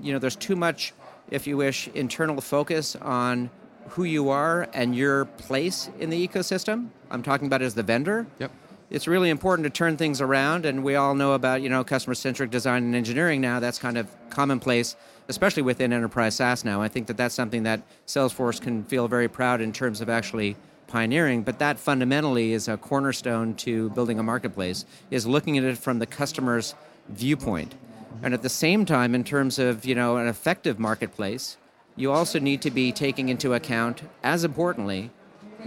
you 0.00 0.12
know 0.12 0.18
there's 0.18 0.36
too 0.36 0.56
much, 0.56 0.92
if 1.30 1.46
you 1.46 1.56
wish, 1.56 1.88
internal 1.88 2.40
focus 2.40 2.96
on 2.96 3.50
who 3.90 4.04
you 4.04 4.28
are 4.30 4.68
and 4.74 4.96
your 4.96 5.24
place 5.26 5.88
in 6.00 6.10
the 6.10 6.28
ecosystem. 6.28 6.88
I'm 7.10 7.22
talking 7.22 7.46
about 7.46 7.62
as 7.62 7.74
the 7.74 7.84
vendor 7.84 8.26
Yep. 8.40 8.50
it's 8.90 9.06
really 9.06 9.30
important 9.30 9.64
to 9.64 9.70
turn 9.70 9.96
things 9.96 10.20
around 10.20 10.66
and 10.66 10.82
we 10.82 10.96
all 10.96 11.14
know 11.14 11.32
about 11.34 11.62
you 11.62 11.68
know 11.68 11.84
customer 11.84 12.14
centric 12.14 12.50
design 12.50 12.82
and 12.82 12.94
engineering 12.96 13.40
now 13.40 13.60
that's 13.60 13.78
kind 13.78 13.96
of 13.96 14.08
commonplace 14.28 14.96
especially 15.28 15.62
within 15.62 15.92
enterprise 15.92 16.34
SaaS 16.34 16.64
now 16.64 16.82
I 16.82 16.88
think 16.88 17.06
that 17.06 17.16
that's 17.16 17.34
something 17.34 17.62
that 17.62 17.80
Salesforce 18.08 18.60
can 18.60 18.82
feel 18.84 19.06
very 19.06 19.28
proud 19.28 19.60
in 19.60 19.72
terms 19.72 20.00
of 20.00 20.08
actually 20.08 20.56
pioneering 20.88 21.42
but 21.44 21.60
that 21.60 21.78
fundamentally 21.78 22.52
is 22.52 22.66
a 22.66 22.76
cornerstone 22.76 23.54
to 23.54 23.90
building 23.90 24.18
a 24.18 24.22
marketplace 24.24 24.84
is 25.12 25.28
looking 25.28 25.56
at 25.58 25.62
it 25.64 25.78
from 25.78 26.00
the 26.00 26.06
customer's 26.06 26.74
viewpoint 27.08 27.74
and 28.22 28.34
at 28.34 28.42
the 28.42 28.48
same 28.48 28.84
time 28.84 29.14
in 29.14 29.24
terms 29.24 29.58
of 29.58 29.84
you 29.84 29.94
know 29.94 30.16
an 30.16 30.26
effective 30.26 30.78
marketplace 30.78 31.56
you 31.96 32.12
also 32.12 32.38
need 32.38 32.60
to 32.60 32.70
be 32.70 32.92
taking 32.92 33.28
into 33.28 33.54
account 33.54 34.02
as 34.22 34.44
importantly 34.44 35.10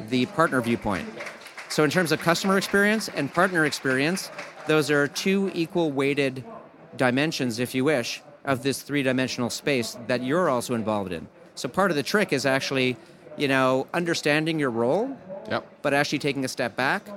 the 0.10 0.26
partner 0.28 0.62
viewpoint 0.62 1.08
so, 1.70 1.84
in 1.84 1.92
terms 1.92 2.12
of 2.12 2.20
customer 2.20 2.58
experience 2.58 3.10
and 3.10 3.32
partner 3.32 3.64
experience, 3.64 4.32
those 4.66 4.90
are 4.90 5.08
two 5.08 5.52
equal 5.54 5.92
weighted 5.92 6.44
dimensions, 6.98 7.60
if 7.60 7.76
you 7.76 7.86
wish, 7.86 8.24
of 8.44 8.64
this 8.64 8.82
three 8.82 9.04
dimensional 9.04 9.52
space 9.52 9.96
that 10.08 10.24
you're 10.24 10.50
also 10.50 10.74
involved 10.74 11.12
in. 11.12 11.28
So, 11.54 11.70
part 11.70 11.92
of 11.92 11.96
the 11.96 12.02
trick 12.02 12.34
is 12.34 12.48
actually, 12.48 12.98
you 13.38 13.48
know, 13.48 13.86
understanding 13.94 14.58
your 14.58 14.72
role, 14.72 15.16
Yep. 15.48 15.68
but 15.84 15.94
actually 15.94 16.20
taking 16.20 16.44
a 16.44 16.48
step 16.48 16.76
back 16.76 17.08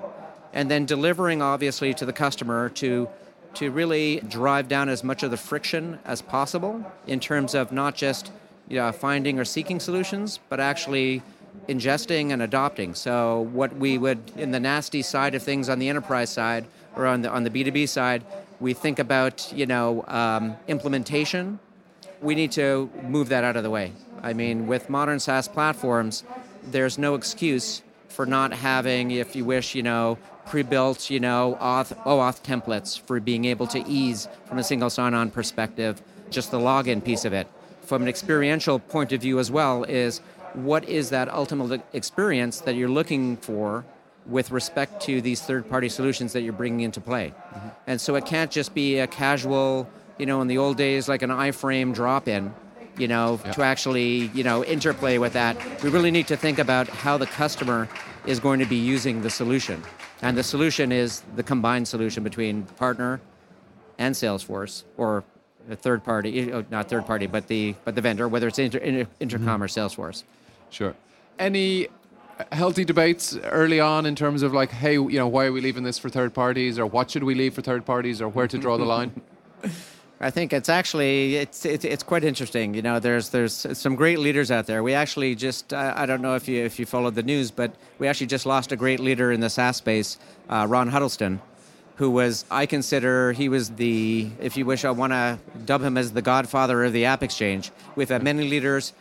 and 0.53 0.71
then 0.71 0.85
delivering, 0.85 1.41
obviously, 1.41 1.95
to 1.95 2.05
the 2.05 2.13
customer 2.13 2.69
to 2.69 3.09
to 3.55 3.71
really 3.71 4.21
drive 4.21 4.69
down 4.69 4.89
as 4.89 5.05
much 5.05 5.23
of 5.23 5.31
the 5.31 5.37
friction 5.37 5.99
as 6.05 6.23
possible 6.23 6.85
in 7.07 7.21
terms 7.21 7.55
of 7.55 7.73
not 7.73 7.95
just 7.95 8.33
you 8.69 8.77
know, 8.77 8.93
finding 8.93 9.39
or 9.39 9.45
seeking 9.45 9.81
solutions, 9.81 10.39
but 10.49 10.61
actually 10.61 11.23
ingesting 11.69 12.33
and 12.33 12.43
adopting. 12.43 12.95
So 12.95 13.43
what 13.53 13.77
we 13.77 13.99
would 13.99 14.33
in 14.37 14.51
the 14.51 14.61
nasty 14.61 15.03
side 15.03 15.35
of 15.35 15.43
things 15.43 15.69
on 15.69 15.79
the 15.79 15.89
enterprise 15.89 16.31
side 16.31 16.67
or 16.97 17.07
on 17.07 17.23
the 17.23 17.31
on 17.31 17.45
the 17.45 17.51
B2B 17.51 17.89
side, 17.89 18.25
we 18.61 18.73
think 18.73 18.99
about 18.99 19.53
you 19.53 19.67
know 19.67 20.05
um, 20.09 20.57
implementation. 20.69 21.59
We 22.21 22.35
need 22.35 22.53
to 22.53 22.91
move 23.03 23.29
that 23.31 23.45
out 23.45 23.57
of 23.57 23.63
the 23.63 23.71
way. 23.71 23.93
I 24.23 24.33
mean, 24.33 24.69
with 24.69 24.89
modern 24.89 25.19
SaaS 25.19 25.49
platforms, 25.49 26.23
there's 26.63 26.97
no 26.97 27.15
excuse 27.17 27.83
for 28.09 28.27
not 28.27 28.53
having, 28.53 29.11
if 29.11 29.35
you 29.35 29.45
wish, 29.45 29.75
you 29.75 29.83
know, 29.83 30.19
pre-built, 30.53 31.09
you 31.09 31.19
know, 31.19 31.57
auth, 31.63 31.97
OAuth 32.05 32.43
templates 32.43 33.01
for 33.01 33.19
being 33.19 33.47
able 33.47 33.67
to 33.67 33.83
ease 33.89 34.29
from 34.45 34.59
a 34.59 34.63
single 34.63 34.91
sign-on 34.91 35.31
perspective, 35.31 36.03
just 36.29 36.51
the 36.51 36.59
login 36.59 37.03
piece 37.03 37.25
of 37.25 37.33
it. 37.33 37.47
From 37.81 38.03
an 38.03 38.09
experiential 38.09 38.79
point 38.79 39.13
of 39.13 39.23
view 39.23 39.39
as 39.39 39.51
well, 39.51 39.85
is 39.85 40.21
what 40.53 40.87
is 40.87 41.09
that 41.09 41.33
ultimate 41.33 41.81
experience 41.95 42.61
that 42.61 42.75
you're 42.75 42.91
looking 42.91 43.39
for 43.39 43.87
with 44.27 44.51
respect 44.51 45.01
to 45.05 45.23
these 45.23 45.41
third-party 45.41 45.89
solutions 45.89 46.35
that 46.35 46.43
you're 46.43 46.53
bringing 46.53 46.81
into 46.81 47.01
play? 47.01 47.33
Mm-hmm. 47.33 47.69
And 47.87 47.99
so 47.99 48.15
it 48.17 48.27
can't 48.27 48.51
just 48.51 48.75
be 48.75 48.99
a 48.99 49.07
casual, 49.07 49.89
you 50.19 50.27
know, 50.27 50.43
in 50.43 50.49
the 50.49 50.59
old 50.59 50.77
days 50.77 51.09
like 51.09 51.23
an 51.23 51.31
iframe 51.31 51.95
drop-in 51.95 52.53
you 52.97 53.09
know, 53.09 53.41
yeah. 53.45 53.53
to 53.53 53.63
actually, 53.63 54.31
you 54.35 54.45
know, 54.45 54.65
interplay 54.65 55.19
with 55.19 55.33
that. 55.33 55.57
We 55.83 55.91
really 55.91 56.11
need 56.11 56.27
to 56.29 56.37
think 56.37 56.59
about 56.59 56.89
how 56.89 57.17
the 57.19 57.27
customer 57.27 57.89
is 58.27 58.41
going 58.41 58.61
to 58.61 58.67
be 58.67 58.77
using 58.77 59.23
the 59.23 59.31
solution. 59.31 59.83
And 60.21 60.37
the 60.37 60.43
solution 60.43 60.93
is 60.93 61.23
the 61.35 61.43
combined 61.43 61.89
solution 61.89 62.23
between 62.23 62.63
partner 62.63 63.21
and 63.99 64.15
Salesforce 64.15 64.85
or 64.97 65.25
a 65.71 65.77
third 65.77 66.05
party, 66.05 66.53
uh, 66.53 66.63
not 66.71 66.89
third 66.89 67.07
party, 67.07 67.27
but 67.27 67.47
the 67.49 67.75
but 67.85 67.95
the 67.95 68.01
vendor, 68.01 68.29
whether 68.29 68.49
it's 68.49 68.59
inter, 68.59 68.79
inter, 68.79 69.09
Intercom 69.21 69.47
mm-hmm. 69.47 69.63
or 69.63 69.69
Salesforce. 69.69 70.25
Sure. 70.71 70.95
Any 71.39 71.89
healthy 72.51 72.85
debates 72.85 73.37
early 73.45 73.79
on 73.79 74.07
in 74.07 74.17
terms 74.17 74.43
of 74.43 74.53
like, 74.53 74.71
hey, 74.71 74.95
you 74.95 75.11
know, 75.11 75.29
why 75.29 75.47
are 75.47 75.53
we 75.53 75.61
leaving 75.61 75.85
this 75.85 75.99
for 75.99 76.09
third 76.09 76.35
parties, 76.35 76.79
or 76.79 76.87
what 76.87 77.11
should 77.11 77.23
we 77.23 77.35
leave 77.35 77.55
for 77.55 77.63
third 77.63 77.85
parties, 77.85 78.21
or 78.21 78.29
where 78.29 78.49
to 78.49 78.59
draw 78.59 78.77
the 78.77 78.85
line? 78.85 79.21
I 80.23 80.31
think 80.31 80.53
it's 80.53 80.69
actually 80.69 81.35
it's, 81.35 81.65
it's 81.65 81.85
it's 81.85 82.05
quite 82.05 82.23
interesting. 82.23 82.75
You 82.75 82.83
know, 82.83 83.01
there's 83.01 83.31
there's 83.31 83.67
some 83.77 83.97
great 83.97 84.21
leaders 84.21 84.53
out 84.53 84.67
there. 84.67 84.81
We 84.85 84.95
actually 84.95 85.35
just 85.35 85.75
I, 85.75 86.03
I 86.03 86.07
don't 86.07 86.23
know 86.23 86.37
if 86.37 86.47
you 86.47 86.65
if 86.65 86.79
you 86.79 86.87
followed 86.87 87.17
the 87.17 87.25
news, 87.25 87.51
but 87.51 87.75
we 87.99 88.07
actually 88.07 88.29
just 88.29 88.47
lost 88.47 88.71
a 88.71 88.77
great 88.77 89.01
leader 89.01 89.33
in 89.33 89.41
the 89.41 89.51
SaaS 89.51 89.79
space, 89.79 90.19
uh, 90.49 90.65
Ron 90.69 90.89
Huddleston, 90.89 91.43
who 91.97 92.09
was 92.09 92.45
I 92.53 92.67
consider 92.67 93.33
he 93.33 93.49
was 93.49 93.71
the 93.71 94.31
if 94.41 94.57
you 94.57 94.65
wish 94.65 94.85
I 94.85 94.93
want 94.93 95.13
to 95.13 95.41
dub 95.65 95.83
him 95.83 95.99
as 95.99 96.13
the 96.13 96.23
godfather 96.23 96.85
of 96.85 96.93
the 96.93 97.05
App 97.05 97.25
Exchange. 97.25 97.73
We've 97.97 98.09
had 98.09 98.23
many 98.23 98.49
leaders 98.49 98.93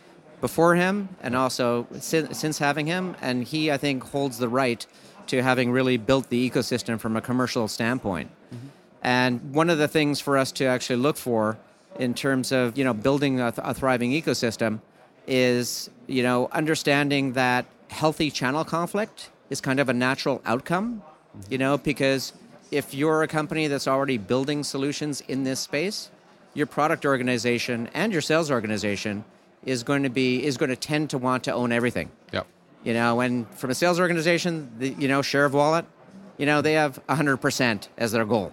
before 0.41 0.73
him 0.73 1.09
and 1.21 1.35
also 1.35 1.85
since, 1.99 2.39
since 2.39 2.57
having 2.57 2.87
him, 2.87 3.15
and 3.21 3.43
he 3.43 3.71
I 3.71 3.77
think 3.77 4.01
holds 4.03 4.39
the 4.39 4.49
right 4.49 4.83
to 5.27 5.43
having 5.43 5.71
really 5.71 5.97
built 5.97 6.29
the 6.29 6.49
ecosystem 6.49 6.99
from 6.99 7.15
a 7.15 7.21
commercial 7.21 7.67
standpoint. 7.67 8.31
Mm-hmm. 8.51 8.67
And 9.01 9.53
one 9.53 9.69
of 9.69 9.77
the 9.77 9.87
things 9.87 10.19
for 10.19 10.37
us 10.37 10.51
to 10.53 10.65
actually 10.65 10.97
look 10.97 11.17
for 11.17 11.57
in 11.99 12.13
terms 12.13 12.51
of 12.51 12.77
you 12.77 12.83
know 12.83 12.93
building 12.93 13.39
a, 13.39 13.51
th- 13.51 13.65
a 13.65 13.73
thriving 13.73 14.11
ecosystem 14.11 14.79
is 15.27 15.89
you 16.07 16.23
know 16.23 16.47
understanding 16.51 17.33
that 17.33 17.65
healthy 17.89 18.31
channel 18.31 18.63
conflict 18.63 19.29
is 19.49 19.59
kind 19.59 19.79
of 19.79 19.89
a 19.89 19.93
natural 19.93 20.41
outcome. 20.45 21.01
You 21.49 21.57
know 21.57 21.77
because 21.77 22.33
if 22.71 22.93
you're 22.93 23.23
a 23.23 23.27
company 23.27 23.67
that's 23.67 23.87
already 23.87 24.17
building 24.17 24.63
solutions 24.63 25.21
in 25.21 25.43
this 25.43 25.59
space, 25.59 26.09
your 26.53 26.67
product 26.67 27.05
organization 27.05 27.89
and 27.93 28.11
your 28.13 28.21
sales 28.21 28.49
organization 28.49 29.23
is 29.65 29.83
going 29.83 30.03
to 30.03 30.09
be 30.09 30.43
is 30.43 30.57
going 30.57 30.69
to 30.69 30.75
tend 30.75 31.09
to 31.09 31.17
want 31.17 31.43
to 31.45 31.53
own 31.53 31.71
everything. 31.71 32.09
Yep. 32.31 32.47
You 32.83 32.93
know, 32.93 33.19
and 33.19 33.47
from 33.55 33.69
a 33.69 33.75
sales 33.75 33.99
organization, 33.99 34.71
the, 34.79 34.89
you 34.89 35.07
know, 35.07 35.21
share 35.21 35.45
of 35.45 35.53
wallet, 35.53 35.85
you 36.37 36.47
know, 36.47 36.61
they 36.61 36.73
have 36.73 36.99
100% 37.07 37.87
as 37.97 38.11
their 38.11 38.25
goal. 38.25 38.51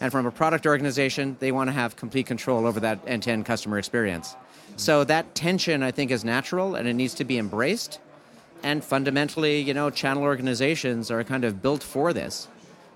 And 0.00 0.10
from 0.10 0.26
a 0.26 0.30
product 0.30 0.66
organization, 0.66 1.36
they 1.40 1.52
want 1.52 1.68
to 1.68 1.72
have 1.72 1.96
complete 1.96 2.26
control 2.26 2.66
over 2.66 2.80
that 2.80 3.00
end 3.06 3.24
to 3.24 3.30
end 3.30 3.44
customer 3.44 3.78
experience. 3.78 4.34
So 4.76 5.04
that 5.04 5.34
tension, 5.34 5.82
I 5.82 5.90
think, 5.90 6.10
is 6.10 6.24
natural 6.24 6.74
and 6.74 6.88
it 6.88 6.94
needs 6.94 7.14
to 7.14 7.24
be 7.24 7.36
embraced. 7.38 7.98
And 8.62 8.82
fundamentally, 8.82 9.60
you 9.60 9.74
know, 9.74 9.90
channel 9.90 10.22
organizations 10.22 11.10
are 11.10 11.22
kind 11.24 11.44
of 11.44 11.60
built 11.60 11.82
for 11.82 12.12
this. 12.12 12.48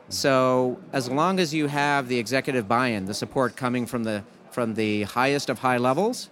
So 0.08 0.78
as 0.92 1.10
long 1.10 1.40
as 1.40 1.54
you 1.54 1.66
have 1.66 2.08
the 2.08 2.18
executive 2.18 2.68
buy-in, 2.68 3.06
the 3.06 3.14
support 3.14 3.56
coming 3.56 3.86
from 3.86 4.04
the 4.04 4.22
from 4.50 4.74
the 4.74 5.02
highest 5.02 5.50
of 5.50 5.58
high 5.58 5.78
levels, 5.78 6.30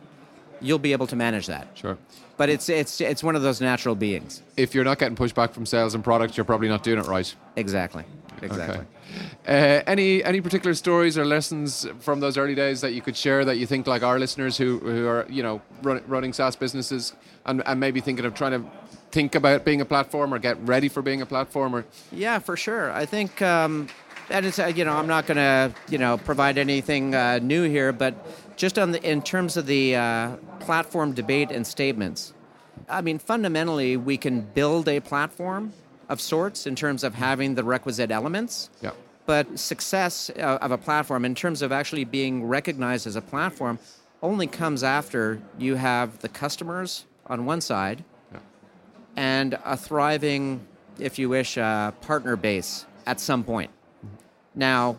you'll 0.60 0.78
be 0.78 0.92
able 0.92 1.08
to 1.08 1.16
manage 1.16 1.48
that. 1.48 1.66
Sure. 1.74 1.98
But 2.36 2.48
it's 2.48 2.68
it's 2.68 3.00
it's 3.00 3.22
one 3.22 3.36
of 3.36 3.42
those 3.42 3.60
natural 3.60 3.94
beings. 3.94 4.42
If 4.56 4.74
you're 4.74 4.84
not 4.84 4.98
getting 4.98 5.16
pushback 5.16 5.52
from 5.52 5.66
sales 5.66 5.94
and 5.94 6.04
product, 6.04 6.36
you're 6.36 6.44
probably 6.44 6.68
not 6.68 6.82
doing 6.82 6.98
it 6.98 7.06
right. 7.06 7.34
Exactly. 7.56 8.04
Exactly. 8.42 8.78
Okay. 8.78 8.86
Uh, 9.46 9.82
any 9.86 10.22
any 10.24 10.40
particular 10.40 10.74
stories 10.74 11.18
or 11.18 11.24
lessons 11.24 11.86
from 12.00 12.20
those 12.20 12.38
early 12.38 12.54
days 12.54 12.80
that 12.80 12.92
you 12.92 13.02
could 13.02 13.16
share 13.16 13.44
that 13.44 13.56
you 13.56 13.66
think 13.66 13.86
like 13.86 14.02
our 14.02 14.18
listeners 14.18 14.56
who, 14.56 14.78
who 14.78 15.06
are 15.06 15.26
you 15.28 15.42
know 15.42 15.60
run, 15.82 16.02
running 16.06 16.32
SaaS 16.32 16.56
businesses 16.56 17.12
and, 17.44 17.62
and 17.66 17.80
maybe 17.80 18.00
thinking 18.00 18.24
of 18.24 18.34
trying 18.34 18.52
to 18.52 18.70
think 19.10 19.34
about 19.34 19.64
being 19.64 19.80
a 19.80 19.84
platform 19.84 20.32
or 20.32 20.38
get 20.38 20.56
ready 20.66 20.88
for 20.88 21.02
being 21.02 21.20
a 21.20 21.26
platform 21.26 21.74
or 21.74 21.84
yeah 22.10 22.38
for 22.38 22.56
sure 22.56 22.90
I 22.92 23.04
think 23.04 23.42
um, 23.42 23.88
that 24.28 24.44
is 24.44 24.58
uh, 24.58 24.66
you 24.66 24.84
know 24.84 24.92
I'm 24.92 25.08
not 25.08 25.26
going 25.26 25.36
to 25.36 25.74
you 25.88 25.98
know 25.98 26.16
provide 26.18 26.56
anything 26.56 27.14
uh, 27.14 27.38
new 27.42 27.64
here 27.64 27.92
but 27.92 28.14
just 28.56 28.78
on 28.78 28.92
the 28.92 29.02
in 29.02 29.22
terms 29.22 29.56
of 29.56 29.66
the 29.66 29.96
uh, 29.96 30.36
platform 30.60 31.12
debate 31.12 31.50
and 31.50 31.66
statements 31.66 32.32
I 32.88 33.02
mean 33.02 33.18
fundamentally 33.18 33.96
we 33.96 34.16
can 34.16 34.40
build 34.40 34.88
a 34.88 35.00
platform 35.00 35.72
of 36.12 36.20
sorts 36.20 36.66
in 36.66 36.74
terms 36.76 37.02
of 37.02 37.14
having 37.14 37.54
the 37.54 37.64
requisite 37.64 38.10
elements. 38.10 38.70
Yeah. 38.82 38.92
But 39.24 39.58
success 39.58 40.30
uh, 40.30 40.58
of 40.60 40.70
a 40.70 40.78
platform 40.78 41.24
in 41.24 41.34
terms 41.34 41.62
of 41.62 41.72
actually 41.72 42.04
being 42.04 42.44
recognized 42.44 43.06
as 43.06 43.16
a 43.16 43.22
platform 43.22 43.78
only 44.20 44.46
comes 44.46 44.84
after 44.84 45.40
you 45.58 45.76
have 45.76 46.18
the 46.18 46.28
customers 46.28 47.06
on 47.26 47.46
one 47.46 47.60
side 47.60 48.04
yeah. 48.32 48.40
and 49.16 49.58
a 49.64 49.76
thriving, 49.76 50.60
if 50.98 51.18
you 51.18 51.28
wish, 51.28 51.56
uh, 51.56 51.92
partner 52.02 52.36
base 52.36 52.84
at 53.06 53.18
some 53.18 53.42
point. 53.42 53.70
Mm-hmm. 53.70 54.16
Now, 54.54 54.98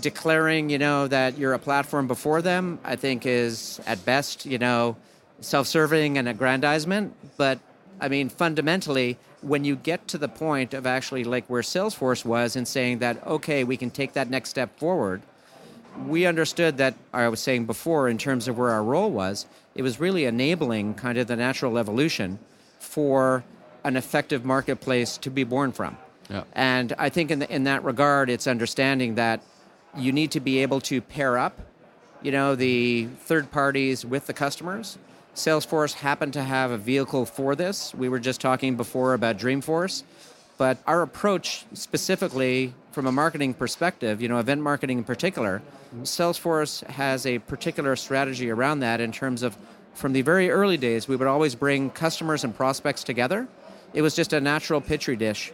declaring, 0.00 0.70
you 0.70 0.78
know, 0.78 1.08
that 1.08 1.38
you're 1.38 1.54
a 1.54 1.58
platform 1.58 2.06
before 2.06 2.42
them, 2.42 2.78
I 2.84 2.96
think 2.96 3.26
is 3.26 3.80
at 3.86 4.04
best, 4.04 4.46
you 4.46 4.58
know, 4.58 4.96
self-serving 5.40 6.18
and 6.18 6.28
aggrandizement. 6.28 7.14
But 7.36 7.58
I 8.00 8.08
mean, 8.08 8.28
fundamentally, 8.28 9.18
when 9.40 9.64
you 9.64 9.76
get 9.76 10.08
to 10.08 10.18
the 10.18 10.28
point 10.28 10.74
of 10.74 10.86
actually 10.86 11.24
like 11.24 11.46
where 11.46 11.62
Salesforce 11.62 12.24
was 12.24 12.56
and 12.56 12.66
saying 12.66 12.98
that, 12.98 13.24
okay, 13.26 13.64
we 13.64 13.76
can 13.76 13.90
take 13.90 14.14
that 14.14 14.30
next 14.30 14.50
step 14.50 14.78
forward, 14.78 15.22
we 16.06 16.26
understood 16.26 16.76
that, 16.78 16.94
I 17.12 17.28
was 17.28 17.40
saying 17.40 17.66
before, 17.66 18.08
in 18.08 18.18
terms 18.18 18.48
of 18.48 18.58
where 18.58 18.70
our 18.70 18.82
role 18.82 19.10
was, 19.10 19.46
it 19.74 19.82
was 19.82 20.00
really 20.00 20.24
enabling 20.24 20.94
kind 20.94 21.18
of 21.18 21.26
the 21.26 21.36
natural 21.36 21.78
evolution 21.78 22.38
for 22.78 23.44
an 23.84 23.96
effective 23.96 24.44
marketplace 24.44 25.16
to 25.18 25.30
be 25.30 25.44
born 25.44 25.72
from. 25.72 25.96
Yeah. 26.30 26.44
And 26.52 26.92
I 26.98 27.08
think 27.08 27.30
in, 27.30 27.38
the, 27.38 27.52
in 27.52 27.64
that 27.64 27.84
regard, 27.84 28.28
it's 28.30 28.46
understanding 28.46 29.14
that 29.14 29.40
you 29.96 30.12
need 30.12 30.30
to 30.32 30.40
be 30.40 30.58
able 30.58 30.80
to 30.82 31.00
pair 31.00 31.38
up, 31.38 31.58
you 32.22 32.30
know, 32.30 32.54
the 32.54 33.06
third 33.24 33.50
parties 33.50 34.04
with 34.04 34.26
the 34.26 34.32
customers 34.32 34.98
Salesforce 35.38 35.94
happened 35.94 36.32
to 36.32 36.42
have 36.42 36.72
a 36.72 36.76
vehicle 36.76 37.24
for 37.24 37.54
this. 37.54 37.94
We 37.94 38.08
were 38.08 38.18
just 38.18 38.40
talking 38.40 38.76
before 38.76 39.14
about 39.14 39.38
Dreamforce, 39.38 40.02
but 40.58 40.78
our 40.84 41.00
approach 41.02 41.64
specifically 41.74 42.74
from 42.90 43.06
a 43.06 43.12
marketing 43.12 43.54
perspective, 43.54 44.20
you 44.20 44.28
know, 44.28 44.40
event 44.40 44.62
marketing 44.62 44.98
in 44.98 45.04
particular, 45.04 45.62
Salesforce 46.02 46.84
has 46.88 47.24
a 47.24 47.38
particular 47.38 47.94
strategy 47.94 48.50
around 48.50 48.80
that 48.80 49.00
in 49.00 49.12
terms 49.12 49.44
of 49.44 49.56
from 49.94 50.12
the 50.12 50.22
very 50.22 50.50
early 50.50 50.76
days, 50.76 51.06
we 51.06 51.14
would 51.14 51.28
always 51.28 51.54
bring 51.54 51.90
customers 51.90 52.42
and 52.42 52.52
prospects 52.52 53.04
together. 53.04 53.46
It 53.94 54.02
was 54.02 54.16
just 54.16 54.32
a 54.32 54.40
natural 54.40 54.80
petri 54.80 55.14
dish 55.14 55.52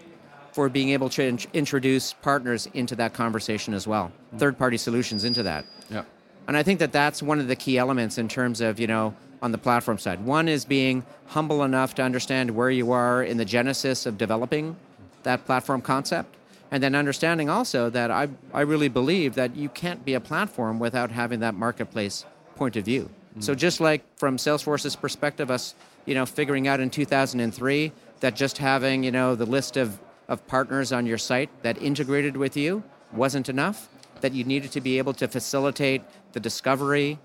for 0.53 0.71
being 0.71 0.91
able 0.91 1.11
to 1.11 1.23
in- 1.23 1.39
introduce 1.53 2.15
partners 2.15 2.69
into 2.73 2.97
that 2.97 3.13
conversation 3.13 3.75
as 3.75 3.87
well, 3.87 4.07
mm-hmm. 4.07 4.39
third 4.39 4.57
party 4.57 4.79
solutions 4.79 5.25
into 5.25 5.43
that. 5.43 5.67
Yeah. 5.91 6.05
And 6.49 6.57
I 6.57 6.63
think 6.63 6.79
that 6.79 6.93
that's 6.93 7.23
one 7.23 7.39
of 7.39 7.49
the 7.49 7.57
key 7.57 7.77
elements 7.77 8.17
in 8.17 8.29
terms 8.29 8.63
of, 8.63 8.81
you 8.81 8.87
know, 8.87 9.15
on 9.45 9.53
the 9.53 9.59
platform 9.59 9.99
side. 9.99 10.25
One 10.25 10.49
is 10.49 10.65
being 10.65 11.05
humble 11.27 11.65
enough 11.65 11.95
to 11.97 12.03
understand 12.03 12.51
where 12.53 12.71
you 12.71 12.93
are 12.93 13.23
in 13.23 13.37
the 13.37 13.45
genesis 13.45 14.07
of 14.07 14.17
developing 14.17 14.75
that 15.23 15.45
platform 15.45 15.83
concept. 15.83 16.35
And 16.71 16.83
then 16.83 16.95
understanding 16.95 17.51
also 17.51 17.91
that 17.91 18.11
I, 18.11 18.29
I 18.55 18.63
really 18.63 18.89
believe 18.89 19.35
that 19.35 19.55
you 19.55 19.69
can't 19.69 20.03
be 20.03 20.15
a 20.15 20.21
platform 20.21 20.79
without 20.79 21.11
having 21.11 21.41
that 21.41 21.55
marketplace 21.55 22.25
point 22.57 22.77
of 22.77 22.87
view. 22.87 23.11
Mm. 23.37 23.45
So 23.45 23.55
just 23.55 23.83
like 23.83 24.03
from 24.17 24.39
Salesforce's 24.39 24.97
perspective, 24.97 25.51
us, 25.51 25.75
you 26.07 26.15
know, 26.15 26.25
figuring 26.25 26.67
out 26.67 26.81
in 26.81 26.89
2003 26.89 27.93
that 28.21 28.35
just 28.35 28.57
having, 28.57 29.05
you 29.05 29.13
know, 29.13 29.35
the 29.35 29.45
list 29.45 29.77
of, 29.77 29.99
of 30.27 30.47
partners 30.47 30.91
on 30.91 31.05
your 31.05 31.19
site 31.19 31.51
that 31.61 31.77
integrated 31.83 32.39
with 32.39 32.57
you 32.57 32.83
wasn't 33.13 33.51
enough, 33.51 33.91
that 34.23 34.33
you 34.33 34.43
needed 34.43 34.73
to 34.73 34.81
be 34.81 34.97
able 34.97 35.13
to 35.13 35.29
facilitate 35.29 36.01
the 36.33 36.41
discovery, 36.41 37.19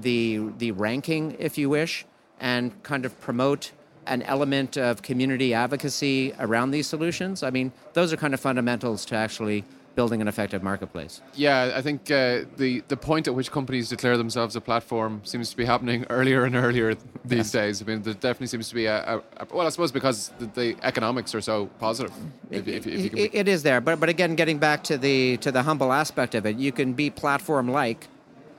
the 0.00 0.40
the 0.58 0.72
ranking, 0.72 1.36
if 1.38 1.56
you 1.58 1.68
wish, 1.70 2.04
and 2.40 2.82
kind 2.82 3.04
of 3.04 3.18
promote 3.20 3.72
an 4.06 4.22
element 4.22 4.76
of 4.76 5.00
community 5.02 5.54
advocacy 5.54 6.34
around 6.38 6.70
these 6.72 6.86
solutions. 6.86 7.42
I 7.42 7.50
mean, 7.50 7.72
those 7.94 8.12
are 8.12 8.16
kind 8.18 8.34
of 8.34 8.40
fundamentals 8.40 9.04
to 9.06 9.14
actually 9.16 9.64
building 9.94 10.20
an 10.20 10.26
effective 10.26 10.60
marketplace. 10.60 11.22
Yeah, 11.36 11.72
I 11.76 11.80
think 11.80 12.10
uh, 12.10 12.40
the 12.56 12.82
the 12.88 12.96
point 12.96 13.28
at 13.28 13.34
which 13.34 13.50
companies 13.52 13.88
declare 13.88 14.16
themselves 14.18 14.56
a 14.56 14.60
platform 14.60 15.20
seems 15.24 15.48
to 15.50 15.56
be 15.56 15.64
happening 15.64 16.04
earlier 16.10 16.44
and 16.44 16.56
earlier 16.56 16.96
these 17.24 17.52
days. 17.52 17.80
I 17.80 17.84
mean, 17.86 18.02
there 18.02 18.12
definitely 18.14 18.48
seems 18.48 18.68
to 18.70 18.74
be 18.74 18.86
a, 18.86 18.98
a, 19.14 19.18
a 19.38 19.46
well, 19.54 19.66
I 19.66 19.70
suppose 19.70 19.92
because 19.92 20.32
the, 20.40 20.46
the 20.46 20.76
economics 20.82 21.32
are 21.34 21.40
so 21.40 21.66
positive. 21.78 22.12
If, 22.50 22.66
if, 22.68 22.86
if 22.86 23.00
you 23.00 23.08
can 23.10 23.16
be- 23.16 23.22
It- 23.26 23.34
it 23.34 23.48
is 23.48 23.62
there, 23.62 23.80
but 23.80 24.00
but 24.00 24.08
again, 24.08 24.34
getting 24.34 24.58
back 24.58 24.82
to 24.84 24.98
the 24.98 25.36
to 25.38 25.52
the 25.52 25.62
humble 25.62 25.92
aspect 25.92 26.34
of 26.34 26.44
it, 26.44 26.56
you 26.56 26.72
can 26.72 26.92
be 26.94 27.08
platform 27.08 27.70
like, 27.70 28.08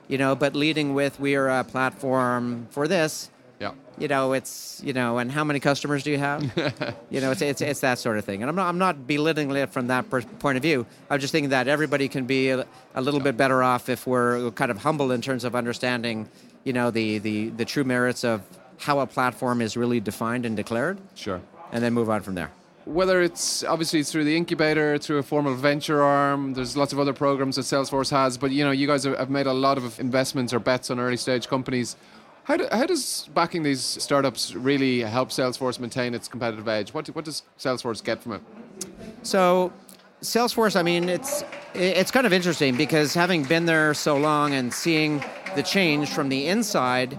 you 0.08 0.18
know, 0.18 0.34
but 0.34 0.54
leading 0.54 0.94
with 0.94 1.18
we 1.20 1.34
are 1.36 1.48
a 1.48 1.64
platform 1.64 2.66
for 2.70 2.86
this. 2.88 3.30
yeah. 3.60 3.72
You 3.98 4.08
know, 4.08 4.34
it's 4.34 4.80
you 4.84 4.92
know, 4.92 5.18
and 5.18 5.32
how 5.32 5.42
many 5.44 5.58
customers 5.60 6.02
do 6.02 6.10
you 6.10 6.18
have? 6.18 6.42
you 7.10 7.20
know, 7.22 7.30
it's, 7.30 7.40
it's 7.42 7.60
it's 7.62 7.80
that 7.80 7.98
sort 7.98 8.18
of 8.18 8.24
thing. 8.24 8.42
And 8.42 8.48
I'm 8.50 8.56
not 8.56 8.68
I'm 8.68 8.78
not 8.78 9.06
belittling 9.06 9.50
it 9.56 9.70
from 9.72 9.86
that 9.86 10.08
per- 10.10 10.22
point 10.22 10.56
of 10.58 10.62
view. 10.62 10.84
I'm 11.10 11.18
just 11.20 11.32
thinking 11.32 11.50
that 11.50 11.66
everybody 11.66 12.06
can 12.08 12.26
be 12.26 12.50
a, 12.50 12.66
a 12.94 13.00
little 13.00 13.20
bit 13.20 13.36
better 13.36 13.62
off 13.62 13.88
if 13.88 14.06
we're 14.06 14.50
kind 14.52 14.70
of 14.70 14.78
humble 14.78 15.10
in 15.12 15.22
terms 15.22 15.44
of 15.44 15.54
understanding, 15.54 16.28
you 16.64 16.72
know, 16.74 16.90
the 16.90 17.18
the 17.18 17.48
the 17.50 17.64
true 17.64 17.84
merits 17.84 18.22
of 18.24 18.42
how 18.78 18.98
a 19.00 19.06
platform 19.06 19.62
is 19.62 19.76
really 19.76 20.00
defined 20.00 20.44
and 20.44 20.54
declared, 20.56 20.98
Sure. 21.14 21.40
and 21.72 21.82
then 21.82 21.94
move 21.94 22.10
on 22.10 22.20
from 22.20 22.34
there. 22.34 22.50
Whether 22.86 23.20
it's 23.20 23.64
obviously 23.64 24.02
through 24.02 24.24
the 24.24 24.36
incubator, 24.36 24.96
through 24.96 25.18
a 25.18 25.22
formal 25.22 25.54
venture 25.54 26.02
arm, 26.02 26.54
there's 26.54 26.76
lots 26.76 26.92
of 26.92 26.98
other 26.98 27.12
programs 27.12 27.56
that 27.56 27.62
Salesforce 27.62 28.10
has. 28.10 28.38
But 28.38 28.52
you 28.52 28.64
know, 28.64 28.70
you 28.70 28.86
guys 28.86 29.04
have 29.04 29.28
made 29.28 29.46
a 29.46 29.52
lot 29.52 29.76
of 29.76 30.00
investments 30.00 30.54
or 30.54 30.60
bets 30.60 30.90
on 30.90 30.98
early 30.98 31.16
stage 31.16 31.48
companies. 31.48 31.96
How, 32.44 32.56
do, 32.56 32.68
how 32.70 32.86
does 32.86 33.28
backing 33.34 33.64
these 33.64 33.82
startups 33.82 34.54
really 34.54 35.00
help 35.00 35.30
Salesforce 35.30 35.80
maintain 35.80 36.14
its 36.14 36.28
competitive 36.28 36.68
edge? 36.68 36.94
What, 36.94 37.08
what 37.08 37.24
does 37.24 37.42
Salesforce 37.58 38.04
get 38.04 38.22
from 38.22 38.34
it? 38.34 38.40
So, 39.24 39.72
Salesforce, 40.22 40.76
I 40.76 40.82
mean, 40.82 41.08
it's 41.08 41.44
it's 41.74 42.10
kind 42.10 42.26
of 42.26 42.32
interesting 42.32 42.76
because 42.76 43.14
having 43.14 43.42
been 43.42 43.66
there 43.66 43.92
so 43.94 44.16
long 44.16 44.54
and 44.54 44.72
seeing 44.72 45.22
the 45.56 45.62
change 45.62 46.08
from 46.10 46.28
the 46.28 46.46
inside. 46.46 47.18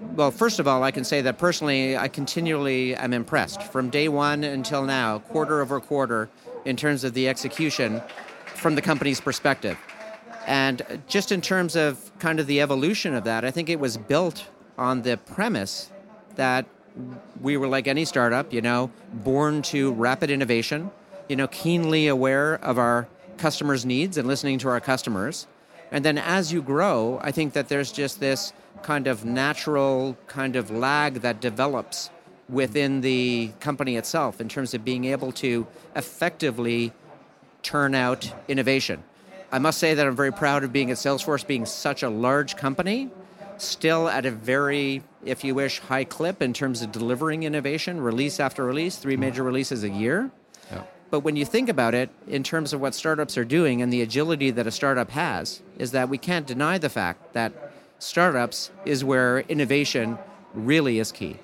Well, 0.00 0.30
first 0.30 0.58
of 0.58 0.66
all, 0.66 0.82
I 0.82 0.90
can 0.90 1.04
say 1.04 1.20
that 1.22 1.38
personally, 1.38 1.96
I 1.96 2.08
continually 2.08 2.94
am 2.94 3.12
impressed 3.12 3.62
from 3.62 3.90
day 3.90 4.08
one 4.08 4.44
until 4.44 4.84
now, 4.84 5.18
quarter 5.18 5.60
over 5.60 5.78
quarter, 5.78 6.28
in 6.64 6.76
terms 6.76 7.04
of 7.04 7.14
the 7.14 7.28
execution 7.28 8.02
from 8.46 8.74
the 8.74 8.82
company's 8.82 9.20
perspective. 9.20 9.78
And 10.46 11.00
just 11.06 11.32
in 11.32 11.40
terms 11.40 11.76
of 11.76 12.10
kind 12.18 12.40
of 12.40 12.46
the 12.46 12.60
evolution 12.60 13.14
of 13.14 13.24
that, 13.24 13.44
I 13.44 13.50
think 13.50 13.68
it 13.68 13.78
was 13.78 13.96
built 13.96 14.48
on 14.78 15.02
the 15.02 15.16
premise 15.16 15.90
that 16.36 16.66
we 17.40 17.56
were 17.56 17.68
like 17.68 17.86
any 17.86 18.04
startup, 18.04 18.52
you 18.52 18.62
know, 18.62 18.90
born 19.12 19.62
to 19.62 19.92
rapid 19.92 20.30
innovation, 20.30 20.90
you 21.28 21.36
know, 21.36 21.46
keenly 21.48 22.08
aware 22.08 22.54
of 22.64 22.78
our 22.78 23.06
customers' 23.36 23.86
needs 23.86 24.16
and 24.16 24.26
listening 24.26 24.58
to 24.58 24.68
our 24.68 24.80
customers. 24.80 25.46
And 25.90 26.04
then 26.04 26.18
as 26.18 26.52
you 26.52 26.62
grow, 26.62 27.20
I 27.22 27.32
think 27.32 27.52
that 27.54 27.68
there's 27.68 27.90
just 27.90 28.20
this 28.20 28.52
kind 28.82 29.06
of 29.06 29.24
natural 29.24 30.16
kind 30.26 30.56
of 30.56 30.70
lag 30.70 31.14
that 31.22 31.40
develops 31.40 32.10
within 32.48 33.00
the 33.00 33.52
company 33.60 33.96
itself 33.96 34.40
in 34.40 34.48
terms 34.48 34.74
of 34.74 34.84
being 34.84 35.04
able 35.04 35.32
to 35.32 35.66
effectively 35.94 36.92
turn 37.62 37.94
out 37.94 38.32
innovation. 38.48 39.02
I 39.52 39.58
must 39.58 39.78
say 39.78 39.94
that 39.94 40.06
I'm 40.06 40.16
very 40.16 40.32
proud 40.32 40.64
of 40.64 40.72
being 40.72 40.90
at 40.90 40.96
Salesforce, 40.96 41.46
being 41.46 41.66
such 41.66 42.02
a 42.02 42.08
large 42.08 42.56
company, 42.56 43.10
still 43.58 44.08
at 44.08 44.24
a 44.24 44.30
very, 44.30 45.02
if 45.24 45.44
you 45.44 45.54
wish, 45.54 45.80
high 45.80 46.04
clip 46.04 46.40
in 46.40 46.52
terms 46.52 46.82
of 46.82 46.92
delivering 46.92 47.42
innovation, 47.42 48.00
release 48.00 48.40
after 48.40 48.64
release, 48.64 48.96
three 48.96 49.16
major 49.16 49.42
releases 49.42 49.82
a 49.82 49.88
year. 49.88 50.30
Yeah. 51.10 51.16
But 51.18 51.20
when 51.20 51.36
you 51.36 51.44
think 51.44 51.68
about 51.68 51.94
it, 51.94 52.10
in 52.26 52.42
terms 52.42 52.72
of 52.72 52.80
what 52.80 52.94
startups 52.94 53.36
are 53.36 53.44
doing 53.44 53.82
and 53.82 53.92
the 53.92 54.02
agility 54.02 54.50
that 54.52 54.66
a 54.66 54.70
startup 54.70 55.10
has, 55.10 55.62
is 55.78 55.90
that 55.92 56.08
we 56.08 56.18
can't 56.18 56.46
deny 56.46 56.78
the 56.78 56.88
fact 56.88 57.32
that 57.32 57.52
startups 57.98 58.70
is 58.86 59.04
where 59.04 59.40
innovation 59.40 60.18
really 60.54 60.98
is 60.98 61.12
key, 61.12 61.36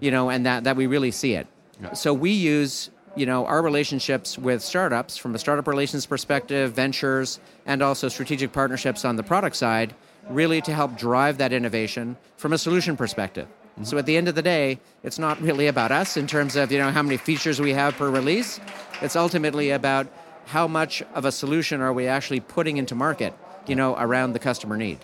you 0.00 0.10
know, 0.10 0.30
and 0.30 0.44
that, 0.46 0.64
that 0.64 0.76
we 0.76 0.86
really 0.86 1.10
see 1.10 1.34
it. 1.34 1.46
So 1.94 2.14
we 2.14 2.30
use, 2.30 2.90
you 3.16 3.26
know, 3.26 3.46
our 3.46 3.62
relationships 3.62 4.38
with 4.38 4.62
startups 4.62 5.16
from 5.16 5.34
a 5.34 5.38
startup 5.38 5.66
relations 5.66 6.06
perspective, 6.06 6.72
ventures, 6.72 7.40
and 7.66 7.82
also 7.82 8.08
strategic 8.08 8.52
partnerships 8.52 9.04
on 9.04 9.16
the 9.16 9.22
product 9.22 9.56
side, 9.56 9.94
really 10.30 10.60
to 10.62 10.72
help 10.72 10.96
drive 10.96 11.38
that 11.38 11.52
innovation 11.52 12.16
from 12.36 12.52
a 12.52 12.58
solution 12.58 12.96
perspective. 12.96 13.48
So 13.82 13.98
at 13.98 14.06
the 14.06 14.16
end 14.16 14.28
of 14.28 14.36
the 14.36 14.42
day, 14.42 14.78
it's 15.02 15.18
not 15.18 15.40
really 15.40 15.66
about 15.66 15.90
us 15.90 16.16
in 16.16 16.26
terms 16.26 16.54
of 16.54 16.70
you 16.70 16.78
know 16.78 16.90
how 16.90 17.02
many 17.02 17.16
features 17.16 17.60
we 17.60 17.72
have 17.72 17.96
per 17.96 18.08
release. 18.08 18.60
It's 19.02 19.16
ultimately 19.16 19.70
about 19.70 20.06
how 20.46 20.68
much 20.68 21.02
of 21.14 21.24
a 21.24 21.32
solution 21.32 21.80
are 21.80 21.92
we 21.92 22.06
actually 22.06 22.40
putting 22.40 22.76
into 22.76 22.94
market, 22.94 23.34
you 23.66 23.74
know, 23.74 23.96
around 23.98 24.32
the 24.32 24.38
customer 24.38 24.76
need. 24.76 24.98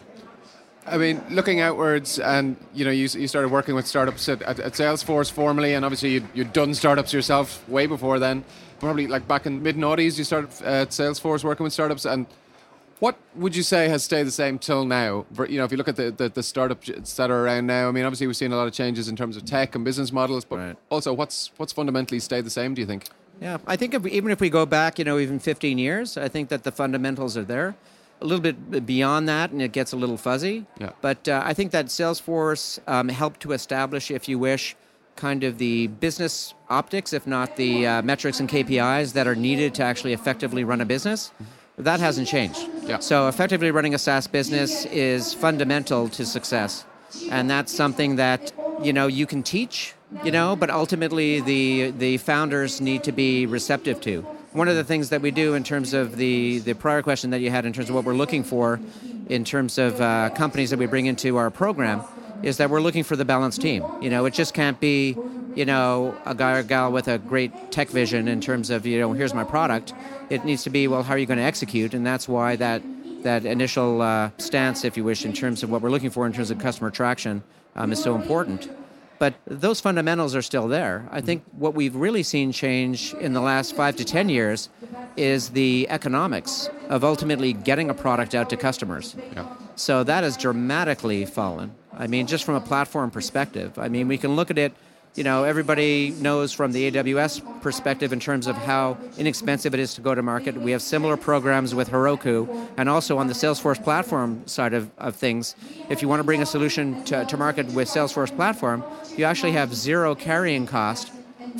I 0.87 0.99
mean, 0.99 1.23
looking 1.31 1.61
outwards, 1.61 2.19
and 2.19 2.57
you 2.73 2.85
know, 2.85 2.91
you, 2.91 3.03
you 3.03 3.29
started 3.29 3.51
working 3.51 3.75
with 3.75 3.87
startups 3.87 4.29
at, 4.29 4.43
at, 4.43 4.59
at 4.61 4.73
Salesforce 4.73 5.31
formally, 5.31 5.75
and 5.75 5.85
obviously 5.85 6.11
you'd, 6.11 6.29
you'd 6.35 6.53
done 6.53 6.75
startups 6.75 7.13
yourself 7.13 7.69
way 7.69 7.87
before 7.87 8.19
then. 8.19 8.45
Probably 8.79 9.07
like 9.07 9.29
back 9.29 9.47
in 9.47 9.63
mid 9.63 9.77
noughties, 9.77 10.17
you 10.17 10.25
started 10.25 10.51
uh, 10.63 10.83
at 10.83 10.91
Salesforce 10.91 11.45
working 11.45 11.65
with 11.65 11.73
startups. 11.73 12.07
And 12.07 12.27
what 13.01 13.17
would 13.35 13.57
you 13.57 13.63
say 13.63 13.89
has 13.89 14.05
stayed 14.05 14.25
the 14.27 14.31
same 14.31 14.59
till 14.59 14.85
now? 14.85 15.27
You 15.49 15.59
know, 15.59 15.65
if 15.65 15.73
you 15.73 15.79
look 15.79 15.89
at 15.89 15.97
the, 15.97 16.11
the, 16.11 16.29
the 16.29 16.43
startups 16.43 16.87
that 17.17 17.31
are 17.31 17.45
around 17.45 17.67
now, 17.67 17.89
I 17.89 17.91
mean, 17.93 18.05
obviously 18.05 18.27
we've 18.27 18.37
seen 18.37 18.53
a 18.53 18.57
lot 18.57 18.67
of 18.69 18.73
changes 18.75 19.09
in 19.09 19.17
terms 19.17 19.37
of 19.37 19.45
tech 19.45 19.75
and 19.75 19.85
business 19.85 20.13
models, 20.13 20.45
but 20.45 20.57
Right. 20.59 20.77
also 20.91 21.13
what's 21.13 21.51
what's 21.57 21.73
fundamentally 21.73 22.21
stayed 22.21 22.45
the 22.45 22.51
same? 22.51 22.75
Do 22.75 22.81
you 22.83 22.87
think? 22.87 23.09
Yeah, 23.41 23.57
I 23.67 23.77
think 23.77 23.95
if, 23.95 24.07
even 24.07 24.31
if 24.31 24.39
we 24.41 24.51
go 24.51 24.67
back, 24.67 24.99
you 24.99 25.05
know, 25.05 25.19
even 25.19 25.39
15 25.39 25.79
years, 25.79 26.19
I 26.19 26.29
think 26.29 26.51
that 26.51 26.63
the 26.65 26.71
fundamentals 26.73 27.37
are 27.39 27.45
there. 27.45 27.75
A 28.21 28.27
little 28.27 28.43
bit 28.43 28.85
beyond 28.85 29.27
that, 29.31 29.51
and 29.51 29.63
it 29.63 29.73
gets 29.73 29.93
a 29.93 29.97
little 29.97 30.19
fuzzy. 30.19 30.67
Yeah. 30.79 30.91
But 31.01 31.27
uh, 31.27 31.41
I 31.43 31.55
think 31.55 31.71
that 31.71 31.87
Salesforce 31.87 32.79
um, 32.87 33.09
helped 33.09 33.41
to 33.41 33.53
establish, 33.53 34.11
if 34.11 34.29
you 34.29 34.39
wish, 34.39 34.77
kind 35.17 35.43
of 35.43 35.57
the 35.57 35.87
business 35.87 36.53
optics, 36.69 37.15
if 37.15 37.27
not 37.27 37.57
the 37.57 37.87
uh, 37.87 38.03
metrics 38.03 38.39
and 38.39 38.47
KPIs 38.47 39.15
that 39.15 39.27
are 39.27 39.35
needed 39.35 39.75
to 39.77 39.83
actually 39.83 40.13
effectively 40.13 40.65
run 40.65 40.83
a 40.83 40.85
business. 40.85 41.33
That 41.81 42.01
hasn't 42.01 42.29
changed. 42.29 42.69
Yeah. 42.85 42.99
So 42.99 43.29
effectively 43.29 43.71
running 43.71 43.95
a 43.95 43.99
SaaS 43.99 44.27
business 44.27 44.85
is 44.87 45.35
fundamental 45.35 46.09
to 46.11 46.25
success, 46.27 46.85
and 47.31 47.49
that's 47.49 47.75
something 47.75 48.16
that 48.16 48.53
you 48.83 48.93
know 48.93 49.07
you 49.07 49.27
can 49.27 49.43
teach, 49.43 49.95
you 50.25 50.31
know, 50.31 50.57
but 50.57 50.71
ultimately 50.71 51.40
the 51.40 51.90
the 51.93 52.19
founders 52.19 52.81
need 52.81 53.05
to 53.05 53.12
be 53.12 53.47
receptive 53.47 54.01
to. 54.03 54.23
One 54.53 54.66
of 54.66 54.75
the 54.75 54.85
things 54.85 55.11
that 55.11 55.23
we 55.23 55.31
do 55.31 55.55
in 55.55 55.62
terms 55.64 55.95
of 55.95 56.16
the 56.16 56.59
the 56.59 56.75
prior 56.75 57.03
question 57.03 57.31
that 57.31 57.40
you 57.40 57.51
had 57.51 57.64
in 57.64 57.73
terms 57.73 57.88
of 57.88 57.95
what 57.95 58.05
we're 58.05 58.14
looking 58.14 58.43
for, 58.45 58.81
in 59.29 59.45
terms 59.45 59.79
of 59.79 60.01
uh, 60.01 60.31
companies 60.31 60.71
that 60.71 60.79
we 60.79 60.87
bring 60.87 61.07
into 61.07 61.37
our 61.37 61.51
program, 61.51 62.03
is 62.43 62.57
that 62.57 62.71
we're 62.71 62.81
looking 62.81 63.05
for 63.05 63.16
the 63.16 63.25
balanced 63.25 63.61
team. 63.61 63.85
You 64.01 64.11
know, 64.11 64.25
it 64.27 64.35
just 64.35 64.55
can't 64.55 64.81
be, 64.81 65.16
you 65.55 65.65
know, 65.65 66.17
a 66.27 66.35
guy 66.35 66.57
or 66.59 66.63
gal 66.63 66.93
with 66.93 67.09
a 67.09 67.19
great 67.19 67.73
tech 67.73 67.89
vision 67.89 68.29
in 68.29 68.41
terms 68.41 68.71
of, 68.71 68.87
you 68.87 68.99
know, 68.99 69.13
here's 69.13 69.35
my 69.35 69.45
product. 69.45 69.93
It 70.29 70.45
needs 70.45 70.63
to 70.65 70.71
be, 70.71 70.89
well, 70.89 71.03
how 71.03 71.15
are 71.15 71.19
you 71.19 71.27
going 71.27 71.39
to 71.39 71.45
execute? 71.45 71.95
And 71.95 72.07
that's 72.07 72.29
why 72.29 72.57
that 72.57 72.83
that 73.23 73.45
initial 73.45 74.01
uh, 74.01 74.31
stance, 74.39 74.85
if 74.85 74.97
you 74.97 75.05
wish, 75.05 75.25
in 75.27 75.33
terms 75.33 75.63
of 75.63 75.71
what 75.71 75.83
we're 75.83 75.91
looking 75.91 76.11
for 76.11 76.27
in 76.27 76.33
terms 76.33 76.51
of 76.51 76.59
customer 76.59 76.91
traction, 76.91 77.43
um, 77.77 77.93
is 77.93 78.03
so 78.03 78.15
important. 78.15 78.71
But 79.19 79.35
those 79.47 79.81
fundamentals 79.81 80.35
are 80.35 80.41
still 80.41 80.67
there. 80.67 81.07
I 81.11 81.21
think 81.21 81.45
what 81.53 81.75
we've 81.75 81.95
really 81.95 82.23
seen 82.23 82.53
change 82.53 83.13
in 83.21 83.35
the 83.35 83.43
last 83.43 83.77
five 83.77 83.97
to 83.97 84.05
10 84.05 84.31
years 84.31 84.71
is 85.15 85.51
the 85.51 85.87
economics 85.91 86.71
of 86.89 87.05
ultimately 87.05 87.53
getting 87.53 87.91
a 87.91 87.95
product 87.95 88.35
out 88.35 88.49
to 88.49 88.57
customers. 88.57 89.15
Yeah. 89.35 89.47
So 89.77 90.05
that 90.05 90.25
has 90.25 90.39
dramatically 90.39 91.27
fallen. 91.27 91.75
I 91.93 92.07
mean, 92.07 92.27
just 92.27 92.45
from 92.45 92.55
a 92.55 92.63
platform 92.63 93.11
perspective. 93.11 93.79
I 93.79 93.89
mean, 93.89 94.09
we 94.09 94.17
can 94.17 94.37
look 94.37 94.51
at 94.51 94.57
it, 94.57 94.73
you 95.14 95.25
know, 95.25 95.44
everybody 95.44 96.11
knows 96.11 96.53
from 96.53 96.73
the 96.73 96.90
AWS 96.90 97.62
perspective 97.62 98.12
in 98.12 98.20
terms 98.20 98.46
of 98.46 98.57
how 98.57 98.96
inexpensive 99.18 99.75
it 99.75 99.81
is 99.81 99.94
to 99.94 100.01
go 100.01 100.14
to 100.14 100.23
market. 100.23 100.57
We 100.57 100.70
have 100.70 100.83
similar 100.83 101.16
programs 101.16 101.75
with 101.75 101.90
Heroku 101.90 102.68
and 102.77 102.88
also 102.88 103.18
on 103.18 103.27
the 103.27 103.33
Salesforce 103.33 103.83
platform 103.83 104.46
side 104.46 104.73
of, 104.73 104.90
of 104.99 105.16
things. 105.16 105.57
If 105.88 106.01
you 106.01 106.09
want 106.09 106.20
to 106.20 106.25
bring 106.25 106.42
a 106.42 106.46
solution 106.46 107.03
to, 107.05 107.25
to 107.25 107.37
market 107.37 107.66
with 107.73 107.88
Salesforce 107.88 108.35
platform, 108.35 108.85
you 109.16 109.25
actually 109.25 109.53
have 109.53 109.75
zero 109.75 110.14
carrying 110.14 110.66
cost 110.66 111.12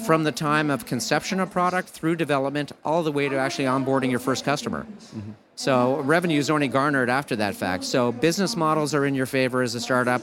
from 0.07 0.23
the 0.23 0.33
time 0.33 0.71
of 0.71 0.87
conception 0.87 1.41
of 1.41 1.51
product 1.51 1.89
through 1.89 2.17
development 2.17 2.71
all 2.85 3.03
the 3.03 3.13
way 3.13 3.29
to 3.29 3.37
actually 3.37 3.65
onboarding 3.65 4.11
your 4.11 4.21
first 4.21 4.45
customer. 4.45 4.87
Mm-hmm. 5.15 5.33
So 5.57 5.97
revenue 6.01 6.39
is 6.39 6.49
only 6.49 6.69
garnered 6.69 7.11
after 7.11 7.37
that 7.37 7.55
fact. 7.55 7.85
So 7.85 8.13
business 8.13 8.57
models 8.57 8.95
are 8.95 9.05
in 9.05 9.15
your 9.15 9.27
favor 9.27 9.61
as 9.61 9.75
a 9.75 9.81
startup. 9.81 10.23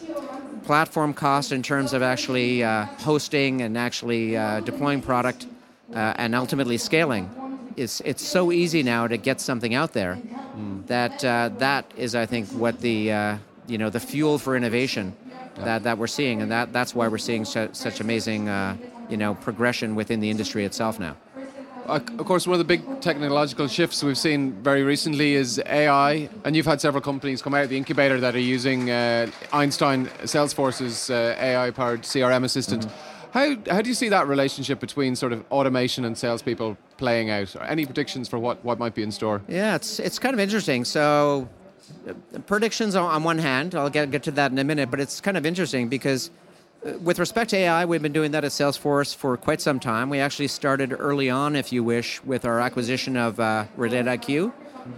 Platform 0.63 1.13
cost 1.13 1.51
in 1.51 1.63
terms 1.63 1.93
of 1.93 2.01
actually 2.01 2.63
uh, 2.63 2.85
hosting 2.99 3.61
and 3.61 3.77
actually 3.77 4.35
uh, 4.35 4.59
deploying 4.61 5.01
product 5.01 5.47
uh, 5.93 6.13
and 6.17 6.35
ultimately 6.35 6.77
scaling. 6.77 7.29
It's, 7.77 8.01
it's 8.01 8.25
so 8.25 8.51
easy 8.51 8.83
now 8.83 9.07
to 9.07 9.17
get 9.17 9.39
something 9.39 9.73
out 9.75 9.93
there 9.93 10.17
that 10.87 11.23
uh, 11.23 11.49
that 11.59 11.91
is, 11.95 12.15
I 12.15 12.25
think, 12.25 12.47
what 12.49 12.79
the 12.81 13.11
uh, 13.11 13.37
you 13.67 13.77
know 13.77 13.89
the 13.89 13.99
fuel 13.99 14.39
for 14.39 14.55
innovation 14.55 15.15
that, 15.55 15.83
that 15.83 15.97
we're 15.97 16.07
seeing, 16.07 16.41
and 16.41 16.51
that, 16.51 16.71
that's 16.71 16.93
why 16.93 17.07
we're 17.07 17.17
seeing 17.17 17.45
su- 17.45 17.69
such 17.73 17.99
amazing 17.99 18.49
uh, 18.49 18.77
you 19.09 19.17
know 19.17 19.35
progression 19.35 19.95
within 19.95 20.19
the 20.19 20.29
industry 20.29 20.65
itself 20.65 20.99
now. 20.99 21.15
Of 21.87 22.25
course, 22.25 22.45
one 22.45 22.53
of 22.53 22.59
the 22.59 22.65
big 22.65 23.01
technological 23.01 23.67
shifts 23.67 24.03
we've 24.03 24.17
seen 24.17 24.51
very 24.63 24.83
recently 24.83 25.33
is 25.33 25.61
AI, 25.65 26.29
and 26.43 26.55
you've 26.55 26.65
had 26.65 26.81
several 26.81 27.01
companies 27.01 27.41
come 27.41 27.53
out 27.53 27.63
of 27.63 27.69
the 27.69 27.77
incubator 27.77 28.19
that 28.19 28.35
are 28.35 28.39
using 28.39 28.91
uh, 28.91 29.29
Einstein 29.53 30.07
Salesforce's 30.23 31.09
uh, 31.09 31.35
AI-powered 31.39 32.01
CRM 32.01 32.43
assistant. 32.43 32.87
Mm-hmm. 32.87 33.31
How, 33.31 33.55
how 33.75 33.81
do 33.81 33.89
you 33.89 33.95
see 33.95 34.09
that 34.09 34.27
relationship 34.27 34.79
between 34.79 35.15
sort 35.15 35.33
of 35.33 35.45
automation 35.51 36.05
and 36.05 36.17
salespeople 36.17 36.77
playing 36.97 37.29
out? 37.29 37.55
Any 37.67 37.85
predictions 37.85 38.27
for 38.27 38.39
what, 38.39 38.63
what 38.63 38.79
might 38.79 38.95
be 38.95 39.03
in 39.03 39.11
store? 39.11 39.41
Yeah, 39.47 39.75
it's 39.75 39.99
it's 39.99 40.17
kind 40.17 40.33
of 40.33 40.39
interesting. 40.39 40.85
So, 40.85 41.47
uh, 42.07 42.39
predictions 42.47 42.95
on, 42.95 43.09
on 43.11 43.23
one 43.23 43.37
hand, 43.37 43.75
I'll 43.75 43.89
get 43.89 44.11
get 44.11 44.23
to 44.23 44.31
that 44.31 44.51
in 44.51 44.57
a 44.59 44.63
minute, 44.63 44.89
but 44.89 44.99
it's 44.99 45.21
kind 45.21 45.37
of 45.37 45.45
interesting 45.45 45.87
because 45.87 46.31
with 47.01 47.19
respect 47.19 47.49
to 47.49 47.57
AI, 47.57 47.85
we've 47.85 48.01
been 48.01 48.13
doing 48.13 48.31
that 48.31 48.43
at 48.43 48.51
Salesforce 48.51 49.15
for 49.15 49.35
quite 49.37 49.61
some 49.61 49.79
time. 49.79 50.09
We 50.09 50.19
actually 50.19 50.47
started 50.47 50.95
early 50.97 51.29
on, 51.29 51.55
if 51.55 51.71
you 51.71 51.83
wish, 51.83 52.23
with 52.23 52.45
our 52.45 52.59
acquisition 52.59 53.17
of 53.17 53.39
uh, 53.39 53.65
IQ, 53.77 54.51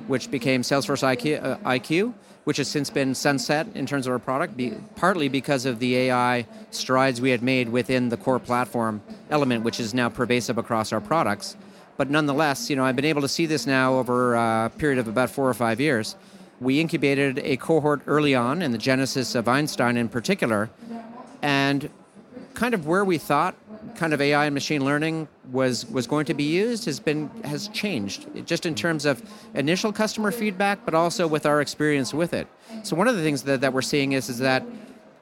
which 0.08 0.30
became 0.30 0.62
Salesforce 0.62 1.04
IQ, 1.04 1.44
uh, 1.44 1.58
IQ, 1.58 2.14
which 2.44 2.58
has 2.58 2.68
since 2.68 2.90
been 2.90 3.16
sunset 3.16 3.68
in 3.76 3.86
terms 3.86 4.08
of 4.08 4.14
our 4.14 4.20
product, 4.20 4.56
be, 4.56 4.74
partly 4.96 5.30
because 5.30 5.66
of 5.66 5.80
the 5.80 5.96
AI 5.96 6.46
strides 6.72 7.22
we 7.22 7.32
had 7.32 7.42
made 7.42 7.70
within 7.70 8.10
the 8.10 8.18
core 8.18 8.40
platform 8.40 9.02
element, 9.30 9.64
which 9.64 9.80
is 9.80 9.94
now 9.94 10.10
pervasive 10.10 10.58
across 10.58 10.92
our 10.92 11.02
products. 11.02 11.56
But 11.98 12.10
nonetheless, 12.10 12.70
you 12.70 12.76
know, 12.76 12.86
I've 12.86 12.96
been 12.96 13.06
able 13.06 13.22
to 13.22 13.28
see 13.28 13.46
this 13.46 13.68
now 13.68 13.96
over 13.96 14.36
a 14.36 14.72
period 14.78 15.00
of 15.00 15.08
about 15.08 15.30
four 15.30 15.50
or 15.50 15.54
five 15.54 15.80
years. 15.80 16.16
We 16.62 16.80
incubated 16.80 17.40
a 17.40 17.58
cohort 17.58 18.02
early 18.06 18.36
on 18.36 18.62
in 18.62 18.72
the 18.72 18.78
genesis 18.78 19.36
of 19.36 19.48
Einstein 19.48 19.98
in 19.98 20.10
particular, 20.10 20.70
and 21.42 21.90
kind 22.54 22.74
of 22.74 22.88
where 22.88 23.06
we 23.06 23.18
thought 23.18 23.56
kind 23.96 24.14
of 24.14 24.22
AI 24.22 24.46
and 24.46 24.54
machine 24.54 24.84
learning 24.84 25.28
was 25.52 25.86
was 25.88 26.08
going 26.08 26.26
to 26.26 26.34
be 26.34 26.44
used 26.44 26.86
has 26.86 27.00
been 27.00 27.30
has 27.44 27.68
changed 27.70 28.28
just 28.46 28.66
in 28.66 28.76
terms 28.76 29.06
of 29.06 29.22
initial 29.54 29.92
customer 29.92 30.32
feedback, 30.32 30.84
but 30.86 30.94
also 30.94 31.28
with 31.28 31.46
our 31.46 31.62
experience 31.62 32.14
with 32.14 32.34
it. 32.34 32.48
So 32.84 32.96
one 32.96 33.08
of 33.08 33.16
the 33.16 33.24
things 33.24 33.44
that, 33.44 33.62
that 33.62 33.74
we're 33.74 33.82
seeing 33.82 34.12
is 34.14 34.30
is 34.30 34.40
that 34.40 34.64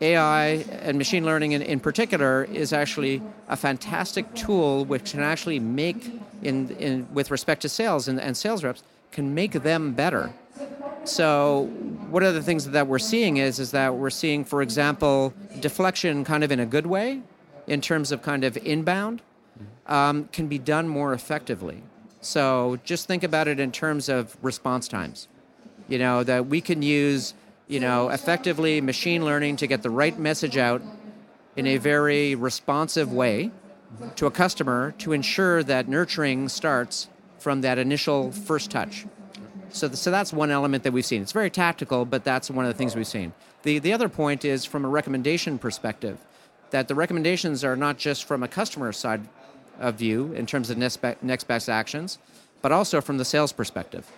AI 0.02 0.46
and 0.82 0.98
machine 0.98 1.26
learning 1.26 1.54
in, 1.54 1.62
in 1.62 1.80
particular 1.80 2.44
is 2.46 2.72
actually 2.72 3.22
a 3.48 3.56
fantastic 3.56 4.32
tool 4.36 4.86
which 4.86 5.12
can 5.12 5.22
actually 5.22 5.60
make 5.60 6.12
in, 6.44 6.70
in 6.72 7.08
with 7.14 7.32
respect 7.32 7.62
to 7.64 7.70
sales 7.70 8.08
and, 8.08 8.20
and 8.20 8.38
sales 8.38 8.64
reps 8.64 8.84
can 9.12 9.34
make 9.34 9.54
them 9.54 9.94
better 9.94 10.32
so 11.08 11.70
one 12.10 12.24
of 12.24 12.34
the 12.34 12.42
things 12.42 12.70
that 12.70 12.88
we're 12.88 13.00
seeing 13.00 13.38
is 13.38 13.60
is 13.60 13.72
that 13.72 13.96
we're 13.96 14.10
seeing, 14.10 14.44
for 14.44 14.62
example, 14.62 15.34
deflection 15.60 16.24
kind 16.24 16.44
of 16.44 16.52
in 16.52 16.60
a 16.60 16.66
good 16.66 16.86
way, 16.86 17.22
in 17.68 17.82
terms 17.82 18.12
of 18.12 18.22
kind 18.22 18.44
of 18.44 18.58
inbound, 18.58 19.22
um, 19.88 20.30
can 20.32 20.48
be 20.48 20.58
done 20.58 20.88
more 20.88 21.14
effectively. 21.14 21.84
So 22.22 22.80
just 22.84 23.08
think 23.08 23.24
about 23.24 23.48
it 23.48 23.60
in 23.60 23.72
terms 23.72 24.10
of 24.10 24.38
response 24.42 24.88
times. 24.88 25.28
You 25.88 26.00
know 26.00 26.24
that 26.24 26.48
we 26.48 26.62
can 26.62 26.82
use, 26.82 27.34
you 27.68 27.80
know, 27.80 28.10
effectively 28.10 28.82
machine 28.82 29.24
learning 29.24 29.58
to 29.58 29.68
get 29.68 29.84
the 29.84 29.90
right 29.90 30.18
message 30.20 30.58
out 30.58 30.82
in 31.56 31.66
a 31.66 31.78
very 31.78 32.36
responsive 32.36 33.12
way 33.12 33.52
to 34.16 34.26
a 34.26 34.32
customer 34.32 34.94
to 35.00 35.14
ensure 35.14 35.64
that 35.64 35.88
nurturing 35.88 36.50
starts 36.50 37.08
from 37.40 37.62
that 37.62 37.78
initial 37.78 38.32
first 38.32 38.70
touch. 38.70 39.06
So, 39.70 39.90
so 39.90 40.12
that's 40.12 40.32
one 40.34 40.52
element 40.52 40.84
that 40.84 40.94
we've 40.94 41.06
seen. 41.06 41.22
It's 41.22 41.32
very 41.32 41.50
tactical, 41.50 42.06
but 42.06 42.24
that's 42.24 42.50
one 42.50 42.66
of 42.66 42.74
the 42.74 42.78
things 42.78 42.96
we've 42.96 43.08
seen. 43.08 43.34
The, 43.64 43.80
the 43.80 43.94
other 43.94 44.10
point 44.10 44.46
is 44.46 44.66
from 44.66 44.86
a 44.86 44.88
recommendation 44.88 45.58
perspective, 45.58 46.20
that 46.72 46.88
the 46.88 46.96
recommendations 46.96 47.64
are 47.64 47.76
not 47.76 47.98
just 47.98 48.26
from 48.26 48.44
a 48.44 48.48
customer 48.48 48.92
side 48.92 49.22
of 49.80 49.96
view 49.96 50.34
in 50.34 50.46
terms 50.46 50.70
of 50.70 50.78
next, 50.78 51.00
next 51.22 51.46
best 51.46 51.70
actions, 51.70 52.18
but 52.62 52.72
also 52.72 53.02
from 53.02 53.18
the 53.18 53.26
sales 53.26 53.52
perspective. 53.52 54.10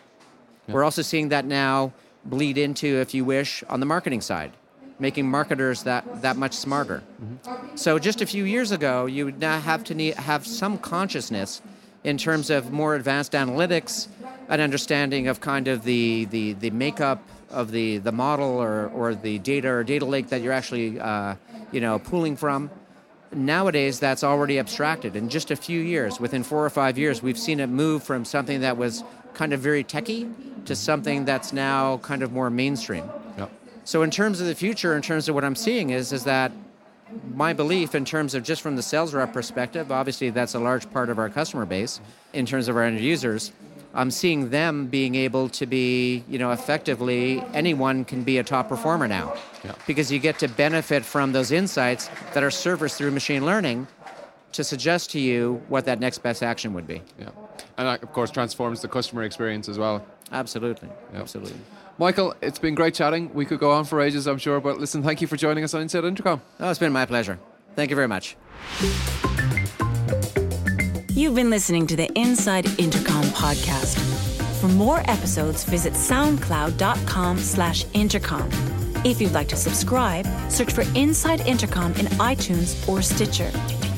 Yeah. 0.67 0.75
We're 0.75 0.83
also 0.83 1.01
seeing 1.01 1.29
that 1.29 1.45
now 1.45 1.93
bleed 2.25 2.57
into, 2.57 2.87
if 2.87 3.13
you 3.13 3.25
wish, 3.25 3.63
on 3.69 3.79
the 3.79 3.85
marketing 3.85 4.21
side, 4.21 4.51
making 4.99 5.29
marketers 5.29 5.83
that, 5.83 6.21
that 6.21 6.37
much 6.37 6.53
smarter. 6.53 7.03
Mm-hmm. 7.21 7.75
So 7.75 7.99
just 7.99 8.21
a 8.21 8.25
few 8.25 8.43
years 8.43 8.71
ago, 8.71 9.05
you 9.05 9.25
would 9.25 9.39
now 9.39 9.59
have 9.59 9.83
to 9.85 9.95
need, 9.95 10.15
have 10.15 10.45
some 10.45 10.77
consciousness 10.77 11.61
in 12.03 12.17
terms 12.17 12.49
of 12.49 12.71
more 12.71 12.95
advanced 12.95 13.33
analytics, 13.33 14.07
an 14.49 14.59
understanding 14.59 15.27
of 15.27 15.39
kind 15.39 15.67
of 15.67 15.83
the, 15.83 16.25
the, 16.25 16.53
the 16.53 16.71
makeup 16.71 17.23
of 17.49 17.71
the, 17.71 17.99
the 17.99 18.11
model 18.11 18.61
or, 18.61 18.87
or 18.87 19.15
the 19.15 19.39
data 19.39 19.69
or 19.69 19.83
data 19.83 20.05
lake 20.05 20.29
that 20.29 20.41
you're 20.41 20.53
actually 20.53 20.99
uh, 20.99 21.35
you 21.71 21.79
know, 21.79 21.99
pooling 21.99 22.35
from. 22.35 22.69
Nowadays, 23.31 23.99
that's 23.99 24.23
already 24.23 24.57
abstracted. 24.57 25.15
In 25.15 25.29
just 25.29 25.51
a 25.51 25.55
few 25.55 25.79
years, 25.79 26.19
within 26.19 26.43
four 26.43 26.65
or 26.65 26.69
five 26.71 26.97
years, 26.97 27.21
we've 27.21 27.37
seen 27.37 27.59
it 27.59 27.67
move 27.67 28.03
from 28.03 28.25
something 28.25 28.61
that 28.61 28.75
was 28.75 29.03
kind 29.35 29.53
of 29.53 29.59
very 29.59 29.83
techy 29.83 30.27
to 30.65 30.75
something 30.75 31.25
that's 31.25 31.53
now 31.53 31.97
kind 31.97 32.23
of 32.23 32.31
more 32.31 32.49
mainstream. 32.49 33.07
Yep. 33.37 33.51
So, 33.83 34.01
in 34.01 34.09
terms 34.09 34.41
of 34.41 34.47
the 34.47 34.55
future, 34.55 34.95
in 34.95 35.03
terms 35.03 35.29
of 35.29 35.35
what 35.35 35.45
I'm 35.45 35.55
seeing, 35.55 35.91
is 35.91 36.11
is 36.11 36.23
that 36.23 36.51
my 37.35 37.53
belief 37.53 37.93
in 37.93 38.05
terms 38.05 38.33
of 38.33 38.43
just 38.43 38.61
from 38.61 38.75
the 38.75 38.81
sales 38.81 39.13
rep 39.13 39.31
perspective, 39.31 39.91
obviously 39.91 40.31
that's 40.31 40.55
a 40.55 40.59
large 40.59 40.89
part 40.91 41.09
of 41.09 41.19
our 41.19 41.29
customer 41.29 41.65
base 41.65 41.99
in 42.33 42.45
terms 42.45 42.67
of 42.67 42.75
our 42.75 42.83
end 42.83 42.99
users. 42.99 43.51
I'm 43.93 44.11
seeing 44.11 44.49
them 44.49 44.87
being 44.87 45.15
able 45.15 45.49
to 45.49 45.65
be, 45.65 46.23
you 46.29 46.37
know, 46.37 46.51
effectively 46.51 47.43
anyone 47.53 48.05
can 48.05 48.23
be 48.23 48.37
a 48.37 48.43
top 48.43 48.69
performer 48.69 49.07
now. 49.07 49.33
Yeah. 49.63 49.73
Because 49.87 50.11
you 50.11 50.19
get 50.19 50.39
to 50.39 50.47
benefit 50.47 51.03
from 51.03 51.31
those 51.31 51.51
insights 51.51 52.09
that 52.33 52.43
are 52.43 52.51
surfaced 52.51 52.97
through 52.97 53.11
machine 53.11 53.45
learning 53.45 53.87
to 54.51 54.63
suggest 54.63 55.11
to 55.11 55.19
you 55.19 55.61
what 55.67 55.85
that 55.85 55.99
next 55.99 56.19
best 56.19 56.43
action 56.43 56.73
would 56.73 56.87
be. 56.87 57.01
Yeah. 57.19 57.29
And 57.77 57.87
that, 57.87 58.03
of 58.03 58.13
course, 58.13 58.31
transforms 58.31 58.81
the 58.81 58.87
customer 58.87 59.23
experience 59.23 59.67
as 59.67 59.77
well. 59.77 60.05
Absolutely. 60.31 60.89
Yeah. 61.13 61.21
Absolutely. 61.21 61.59
Michael, 61.97 62.33
it's 62.41 62.59
been 62.59 62.75
great 62.75 62.93
chatting. 62.93 63.33
We 63.33 63.45
could 63.45 63.59
go 63.59 63.71
on 63.71 63.85
for 63.85 63.99
ages, 63.99 64.27
I'm 64.27 64.37
sure, 64.37 64.59
but 64.61 64.79
listen, 64.79 65.03
thank 65.03 65.19
you 65.21 65.27
for 65.27 65.35
joining 65.35 65.63
us 65.63 65.73
on 65.73 65.81
Inside 65.81 66.05
Intercom. 66.05 66.41
Oh, 66.59 66.69
it's 66.69 66.79
been 66.79 66.93
my 66.93 67.05
pleasure. 67.05 67.39
Thank 67.75 67.89
you 67.89 67.95
very 67.95 68.07
much. 68.07 68.37
You've 71.19 71.35
been 71.35 71.49
listening 71.49 71.85
to 71.87 71.97
the 71.97 72.09
Inside 72.17 72.79
Intercom 72.79 73.25
podcast. 73.25 73.99
For 74.61 74.69
more 74.69 74.99
episodes, 74.99 75.65
visit 75.65 75.91
soundcloud.com 75.91 77.39
slash 77.39 77.83
intercom. 77.93 78.49
If 79.03 79.19
you'd 79.19 79.33
like 79.33 79.49
to 79.49 79.57
subscribe, 79.57 80.25
search 80.49 80.71
for 80.71 80.85
Inside 80.95 81.41
Intercom 81.41 81.91
in 81.95 82.05
iTunes 82.23 82.87
or 82.87 83.01
Stitcher. 83.01 83.51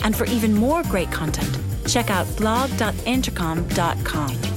And 0.04 0.16
for 0.16 0.26
even 0.26 0.52
more 0.52 0.82
great 0.82 1.12
content, 1.12 1.60
check 1.86 2.10
out 2.10 2.26
blog.intercom.com. 2.38 4.51